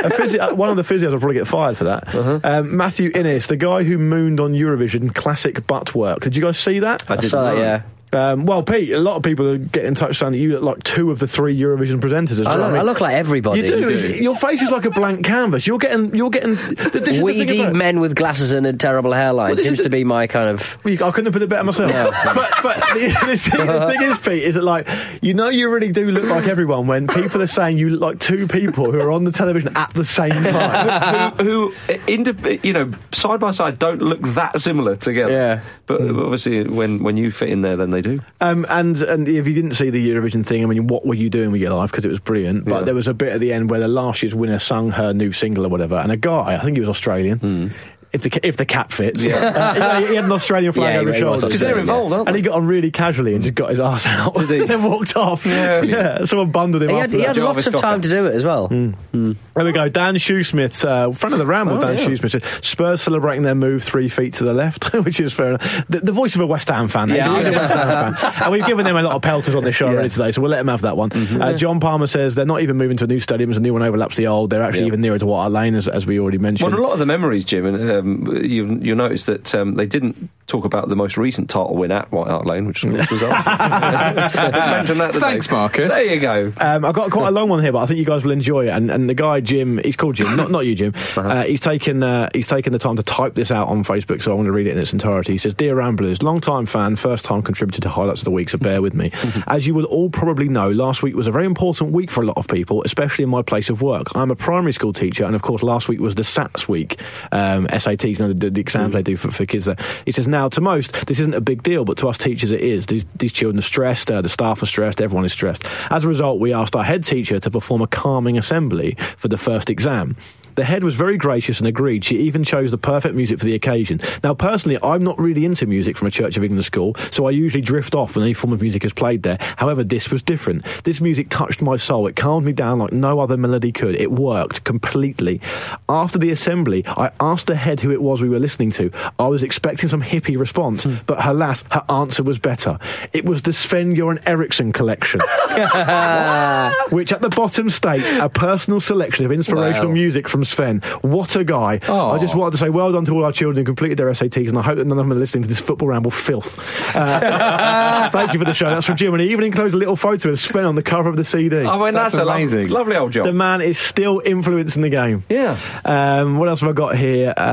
[0.04, 2.14] A physi- uh, one of the physios will probably get fired for that.
[2.14, 2.40] Uh-huh.
[2.44, 6.20] Um, Matthew Innes, the guy who mooned on Eurovision classic butt work.
[6.20, 7.10] Did you guys see that?
[7.10, 7.82] I saw that, yeah.
[8.14, 10.62] Um, well, Pete, a lot of people are getting in touch saying that you look
[10.62, 12.38] like two of the three Eurovision presenters.
[12.44, 12.58] I well.
[12.58, 13.60] look, mean, I look like everybody.
[13.60, 13.88] You do.
[13.90, 15.66] It's- Your face is like a blank canvas.
[15.66, 16.14] You're getting.
[16.14, 16.56] You're getting.
[16.56, 19.60] th- This is the thing Weedy about men with glasses and a terrible hairline this
[19.60, 20.78] is seems the- to be my kind of.
[20.84, 21.90] I couldn't have put it better myself.
[21.92, 22.10] No.
[22.34, 24.88] but but the, the, thing, the thing is, Pete, is that like
[25.20, 28.18] you know you really do look like everyone when people are saying you look like
[28.20, 31.32] two people who are on the television at the same time.
[31.36, 35.32] who, who indi- you know, side by side, don't look that similar together.
[35.32, 35.60] Yeah.
[35.86, 36.18] But Hmm.
[36.20, 38.16] obviously, when, when you fit in there, then they do.
[38.40, 41.28] Um, and and if you didn't see the Eurovision thing, I mean, what were you
[41.30, 41.90] doing with your life?
[41.90, 42.64] Because it was brilliant.
[42.66, 42.84] But Yeah.
[42.84, 45.32] there was a bit at the end where the last year's winner sung her new
[45.32, 47.72] single or whatever, and a guy, I think he was Australian.
[48.14, 49.34] If the, if the cap fits, Yeah.
[49.84, 51.48] Uh, he had an Australian flag Yeah, over his he was shoulders.
[51.48, 52.30] Because they're involved, aren't they?
[52.30, 54.34] And he got on really casually and just got his ass out.
[54.36, 54.58] Did he?
[54.60, 55.44] and then walked off.
[55.44, 56.24] Yeah.
[56.24, 58.34] Someone bundled him He had, after he had Jarvis lots of time to do it
[58.34, 58.68] as well.
[58.68, 59.88] There we go.
[59.88, 62.06] Dan Shoesmith, uh, friend of the Ramble, Oh, Dan yeah.
[62.06, 65.84] Shoesmith Spurs celebrating their move three feet to the left, which is fair enough.
[65.88, 67.08] The, the voice of a West Ham fan.
[67.10, 67.50] Yeah, He's a.
[67.52, 68.32] West Ham fan.
[68.44, 70.50] And we've given them a lot of pelters on this show already today, so we'll
[70.52, 71.12] let them have that one.
[71.12, 73.72] Uh, John Palmer says they're not even moving to a new stadium, as a new
[73.72, 74.50] one overlaps the old.
[74.50, 74.86] They're actually Yeah.
[74.88, 76.70] even nearer to Water Lane, as, as we already mentioned.
[76.70, 79.86] Well, a lot of the memories, Jim, and um, you, you'll notice that um, they
[79.86, 83.18] didn't talk about the most recent title win at White Hart Lane, which was mention
[83.30, 84.84] that.
[84.86, 85.52] didn't Thanks, they?
[85.52, 85.92] Marcus.
[85.92, 86.52] There you go.
[86.58, 88.66] Um, I've got quite a long one here, but I think you guys will enjoy
[88.66, 88.70] it.
[88.70, 90.94] And, and the guy Jim, he's called Jim, not not you, Jim.
[91.16, 94.32] uh he's taken uh, he's taken the time to type this out on Facebook, so
[94.32, 95.32] I want to read it in its entirety.
[95.32, 98.50] He says, "Dear Ramblers, long time fan, first time contributor to highlights of the week,
[98.50, 99.12] so bear with me.
[99.46, 102.26] As you will all probably know, last week was a very important week for a
[102.26, 104.08] lot of people, especially in my place of work.
[104.14, 107.00] I'm a primary school teacher, and of course, last week was the SATs week,
[107.32, 109.64] um, SATs, you know, the, the exams they do for, for kids.
[109.66, 109.76] There.
[110.04, 112.60] He says, now to most, this isn't a big deal, but to us teachers, it
[112.60, 112.86] is.
[112.86, 115.64] These, these children are stressed, uh, the staff are stressed, everyone is stressed.
[115.90, 119.38] As a result, we asked our head teacher to perform a calming assembly for the
[119.38, 120.16] first exam.
[120.54, 122.04] The head was very gracious and agreed.
[122.04, 124.00] She even chose the perfect music for the occasion.
[124.22, 127.30] Now, personally, I'm not really into music from a Church of England school, so I
[127.30, 129.38] usually drift off when any form of music is played there.
[129.56, 130.64] However, this was different.
[130.84, 132.06] This music touched my soul.
[132.06, 133.94] It calmed me down like no other melody could.
[133.96, 135.40] It worked completely.
[135.88, 138.90] After the assembly, I asked the head who it was we were listening to.
[139.18, 140.96] I was expecting some hippie response, hmm.
[141.06, 142.78] but alas, her answer was better.
[143.12, 145.20] It was the Sven Göran Eriksson collection,
[146.90, 149.94] which at the bottom states a personal selection of inspirational Wow.
[149.94, 150.80] music from Sven.
[151.02, 151.80] What a guy!
[151.88, 154.48] I just wanted to say well done to all our children who completed their SATs,
[154.48, 156.58] and I hope that none of them are listening to this football ramble filth.
[156.94, 158.70] Uh, thank you for the show.
[158.70, 161.08] That's from Jim, and he even enclosed a little photo of Sven on the cover
[161.08, 161.64] of the CD.
[161.64, 163.24] I mean, that's, amazing, lo- lovely old job.
[163.24, 165.24] The man is still influencing the game.
[165.28, 165.58] Yeah.
[165.84, 167.34] Um, what else have I got here?
[167.36, 167.44] Um,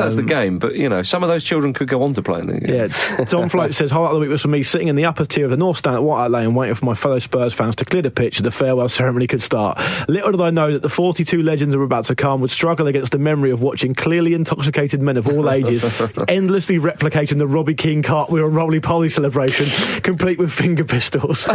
[0.00, 2.40] that's the game, but you know, some of those children could go on to play
[2.40, 2.74] in the game.
[2.74, 5.24] yeah, Tom Float says highlight of the week was for me sitting in the upper
[5.24, 7.76] tier of the North Stand at White Hart Lane, waiting for my fellow Spurs fans
[7.76, 9.78] to clear the pitch so the farewell ceremony could start.
[10.08, 12.86] Little did I know that the 42 legends who were about to come would struggle
[12.86, 15.82] against the memory of watching clearly intoxicated men of all ages
[16.28, 19.66] endlessly replicating the Robbie Keane cartwheel and roly poly celebration,
[20.02, 21.44] complete with finger pistols.
[21.44, 21.54] this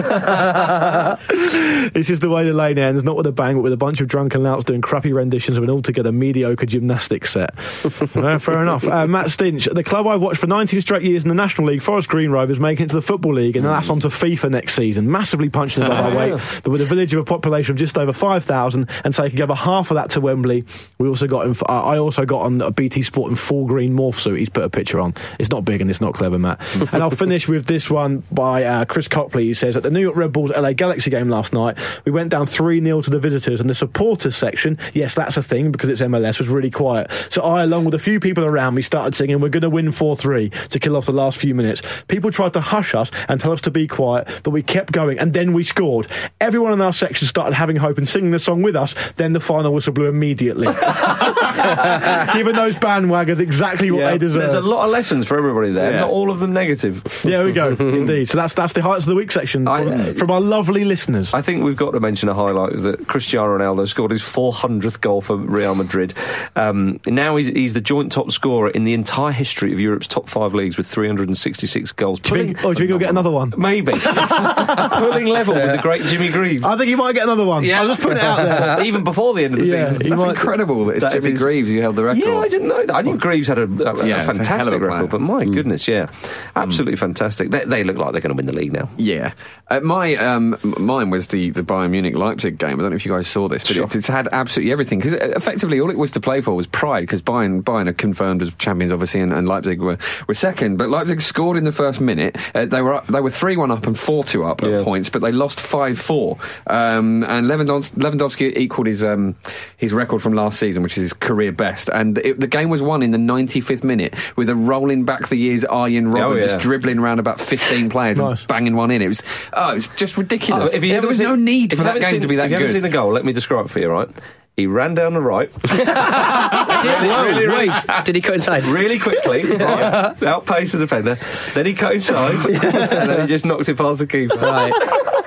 [2.09, 4.07] is the way the lane ends, not with a bang, but with a bunch of
[4.07, 7.57] drunken louts doing crappy renditions of an altogether mediocre gymnastics set.
[7.59, 8.87] Fair enough.
[8.87, 11.81] Uh, Matt Stinch, the club I've watched for 19 straight years in the National League,
[11.81, 14.51] Forest Green Rovers, making it to the Football League, and then that's on to FIFA
[14.51, 15.11] next season.
[15.11, 18.13] Massively punching above our weight, but with a village of a population of just over
[18.13, 20.65] 5,000 and taking over half of that to Wembley.
[20.97, 23.95] We also got in, uh, I also got on a BT Sport in full green
[23.95, 24.39] morph suit.
[24.39, 25.13] He's put a picture on.
[25.39, 26.61] It's not big and it's not clever, Matt.
[26.93, 29.99] and I'll finish with this one by uh, Chris Copley, who says, At the New
[29.99, 33.19] York Red Bulls LA Galaxy game last night, we went down 3 0 to the
[33.19, 37.11] visitors, and the supporters section, yes, that's a thing because it's MLS, was really quiet.
[37.29, 39.91] So I, along with a few people around me, started singing, We're going to win
[39.91, 41.81] 4 3 to kill off the last few minutes.
[42.07, 45.19] People tried to hush us and tell us to be quiet, but we kept going,
[45.19, 46.07] and then we scored.
[46.39, 49.39] Everyone in our section started having hope and singing the song with us, then the
[49.39, 50.64] final whistle blew immediately.
[50.65, 54.41] Giving those bandwagons exactly what they deserve.
[54.41, 55.99] There's a lot of lessons for everybody there, Yeah.
[56.01, 57.03] not all of them negative.
[57.23, 57.69] Yeah, we go.
[57.79, 58.27] Indeed.
[58.29, 61.33] So that's that's the highlights of the week section from, from our lovely listeners.
[61.33, 65.21] I think we've got to mention a highlight that Cristiano Ronaldo scored his 400th goal
[65.21, 66.13] for Real Madrid.
[66.55, 70.29] Um, now he's, he's the joint top scorer in the entire history of Europe's top
[70.29, 72.19] five leagues with 366 goals.
[72.19, 73.53] Do you think, oh, do you think he'll get another one?
[73.57, 73.91] Maybe.
[73.99, 76.63] Pulling level with the great Jimmy Greaves.
[76.63, 77.63] I think he might get another one.
[77.63, 77.81] Yeah.
[77.81, 78.81] I'll just put it out there.
[78.85, 80.09] Even before the end of the Yeah, season.
[80.09, 82.23] That's might- incredible that it's That Jimmy is- Greaves who held the record.
[82.25, 82.95] Yeah, I didn't know that.
[82.95, 86.07] I knew Greaves had a, a, Yeah, a fantastic a record, but my goodness, yeah,
[86.55, 87.51] absolutely fantastic.
[87.51, 88.89] They, they look like they're going to win the league now.
[88.97, 89.33] Yeah,
[89.69, 92.79] uh, my um, mine was the the Bayern Munich Leipzig game.
[92.79, 93.85] I don't know if you guys saw this, but Sure.
[93.85, 97.01] it, it's had absolutely everything because effectively all it was to play for was pride
[97.01, 99.97] because Bayern Bayern are confirmed as champions, obviously, and, and Leipzig were,
[100.27, 100.77] were second.
[100.77, 102.37] But Leipzig scored in the first minute.
[102.53, 104.77] Uh, they were up, they were three one up and four two up Yeah.
[104.79, 106.37] at points, but they lost five four.
[106.67, 109.35] Um, and Lewandowski, Lewandowski equalled his um,
[109.77, 111.89] his record from last season, which is his career best.
[111.89, 115.35] And it, the game was won in the 95th minute with a rolling back the
[115.37, 116.43] years Arjen Robben Oh, yeah.
[116.47, 118.39] just dribbling around about 15 players Nice.
[118.41, 119.01] and banging one in.
[119.01, 119.21] It was
[119.53, 120.69] oh, it was just ridiculous.
[120.71, 122.45] Oh, if you there was seen- no need for that game seen- to be that
[122.45, 122.91] If you haven't seen good.
[122.91, 124.09] the goal, let me describe it for you, right?
[124.57, 125.49] He ran down the right.
[125.67, 128.63] Whoa, really, really- wait, did he coincide?
[128.65, 131.17] really quickly, right, outpaced the defender.
[131.53, 134.35] Then he cut inside, and then he just knocked it past the keeper.
[134.37, 134.71] Right.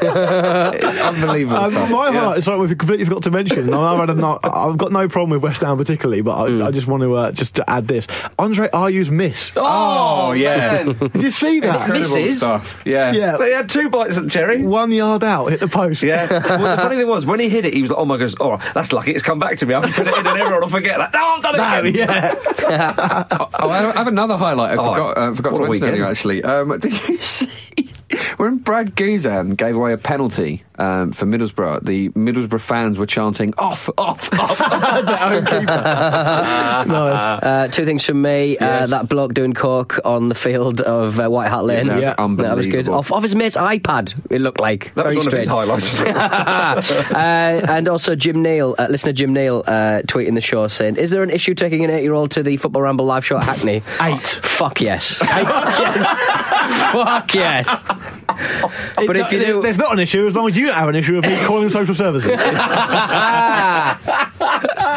[0.02, 1.90] Unbelievable Um, stuff.
[1.90, 3.74] my heart is something we've completely forgot to mention.
[3.74, 6.70] I've, had a no, I've got no problem with West Ham particularly, but I, I
[6.70, 8.06] just want to uh, just to add this:
[8.38, 9.52] Andre Ayew's miss.
[9.56, 10.84] Oh, yeah.
[10.84, 10.96] man.
[10.98, 11.80] Did you see that?
[11.88, 12.38] Incredible misses?
[12.38, 12.80] stuff.
[12.84, 13.12] Yeah.
[13.12, 14.62] Yeah, They had two bites at the cherry.
[14.62, 16.02] one yard out, hit the post.
[16.02, 16.28] Yeah.
[16.30, 18.34] well, the funny thing was, when he hit it, he was like, "Oh my gosh,
[18.40, 19.17] oh, that's lucky.
[19.18, 19.74] It's come back to me.
[19.74, 21.12] I've put it in, and everyone will forget that.
[21.12, 22.08] No, I've done it No, again."
[22.70, 23.24] yeah.
[23.60, 24.78] Oh, I have another highlight.
[24.78, 26.10] I Oh, forgot, uh, forgot what to a mention earlier, weekend.
[26.10, 26.44] actually.
[26.44, 27.90] Um, did you see
[28.38, 31.84] when Brad Guzan gave away a penalty um, for Middlesbrough?
[31.84, 34.58] The Middlesbrough fans were chanting "off, off, off."
[36.86, 37.42] nice.
[37.42, 38.56] Uh, two things from me.
[38.58, 41.86] Uh, that bloke doing coke on the field of uh, White Hart Lane.
[41.86, 42.14] Yeah, Yeah.
[42.36, 42.88] That was good.
[42.88, 44.94] Off, off his mate's iPad, it looked like.
[44.94, 45.48] That was Very one strange.
[45.48, 47.10] of his highlights.
[47.10, 51.10] uh, and also Jim Neal, uh, listener Jim Neal, uh, tweeting the show saying, "Is
[51.10, 54.26] there an issue taking an eight-year-old to the Football Ramble live show at Hackney?" Eight.
[54.42, 55.14] Fuck yes.
[55.18, 56.92] Fuck yes.
[56.92, 57.84] Fuck yes.
[58.96, 60.94] But if you do, there's not an issue as long as you don't have an
[60.94, 62.30] issue of me calling social services.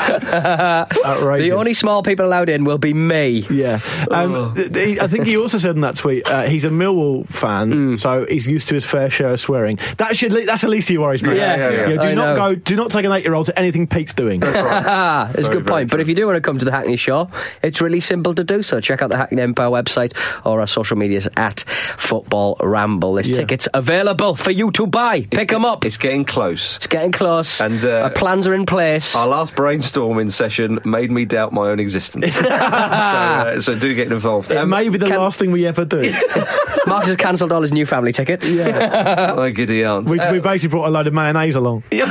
[1.05, 1.43] Outrageous.
[1.47, 3.45] the only small people allowed in will be me.
[3.49, 3.79] Yeah,
[4.09, 7.27] um, th- th- I think he also said in that tweet uh, he's a Millwall
[7.27, 9.79] fan, so he's used to his fair share of swearing.
[9.97, 11.37] That should le- that's the least of your worries, mate.
[11.37, 12.01] Yeah, yeah, yeah.
[12.01, 12.35] do I not know.
[12.35, 12.55] go.
[12.55, 14.41] Do not take an eight-year-old to anything Pete's doing.
[14.51, 15.91] It's a good very point.
[15.91, 17.29] But if you do want to come to the Hackney Show,
[17.63, 18.79] it's really simple to do so.
[18.81, 20.13] Check out the Hackney Empire website
[20.45, 21.61] or our social medias at
[21.97, 23.13] Football Ramble.
[23.15, 23.37] There's Yeah.
[23.37, 25.27] tickets available for you to buy.
[25.31, 25.85] Pick them up.
[25.85, 26.77] It's getting close.
[26.77, 27.61] It's getting close.
[27.61, 29.15] And, uh, our plans are in place.
[29.15, 32.35] Our last brainstorm brainstorming session made me doubt my own existence.
[32.37, 34.51] so, uh, so do get involved.
[34.51, 36.11] It Um, may be the can- last thing we ever do.
[36.87, 38.49] Marcus has cancelled all his new family tickets.
[38.49, 40.09] my giddy aunt.
[40.09, 41.83] we, Uh, we basically brought a load of mayonnaise along.
[41.91, 42.01] as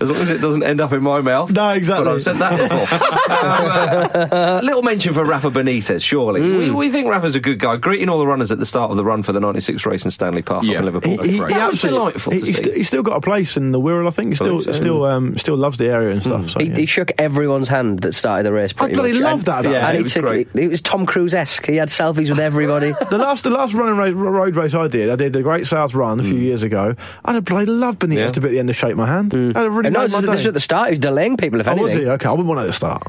[0.00, 1.50] long as it doesn't end up in my mouth.
[1.52, 2.04] No, exactly.
[2.04, 2.98] But I've said that before.
[3.34, 6.40] um, uh, little mention for Rafa Benitez, surely.
[6.42, 6.58] Hmm.
[6.58, 7.76] We, we think Rafa's a good guy.
[7.76, 10.10] Greeting all the runners at the start of the run for the 96 race in
[10.10, 10.78] Stanley Park up Yeah.
[10.80, 11.16] in Liverpool.
[11.16, 11.38] That's great.
[11.54, 12.62] that was absolutely- delightful he, to he's, see.
[12.64, 14.28] st- he's still got a place in the Wirral, I think.
[14.30, 14.72] He's still, so.
[14.72, 16.48] still, um, still loves the area and stuff.
[16.50, 16.76] So, He, yeah.
[16.76, 18.72] he shook everyone's hand that started the race.
[18.72, 19.22] Pretty bloody much.
[19.22, 19.64] love And- that.
[19.64, 20.48] Yeah, and it was took great.
[20.54, 21.66] It, it was Tom Cruise esque.
[21.66, 22.94] He had selfies with everybody.
[23.10, 25.92] the last, the last running race, road race I did, I did the Great South
[25.94, 26.94] Run a few years ago.
[27.24, 28.28] I'd have bloody loved Benitez Yeah.
[28.28, 29.34] to be at the end to shake my hand.
[29.34, 30.48] I'd have really And no, this, is- this day.
[30.48, 30.86] at the start.
[30.88, 32.06] He was delaying people, if Oh, was anything.
[32.06, 32.10] he?
[32.12, 33.02] Okay, I wouldn't want it at the start.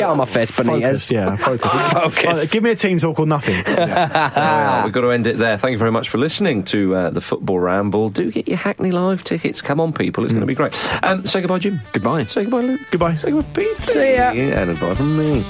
[0.00, 0.80] Get on my face, Benitez.
[0.82, 1.70] Focus, yeah, focus.
[1.92, 2.24] Focus.
[2.24, 3.62] Right, give me a team talk or nothing.
[3.64, 4.84] There we are.
[4.84, 5.56] We've got to end it there.
[5.58, 8.10] Thank you very much for listening to uh, the Football Ramble.
[8.10, 9.60] Do get your Hackney Live tickets.
[9.62, 10.24] Come on, people.
[10.24, 10.74] It's going to be great.
[11.02, 11.80] Um, say goodbye, Jim.
[11.92, 12.24] Goodbye.
[12.24, 12.80] Say goodbye, Luke.
[12.90, 13.16] Goodbye.
[13.16, 13.84] Say goodbye, Pete.
[13.84, 14.30] See ya.
[14.32, 15.44] And goodbye from me.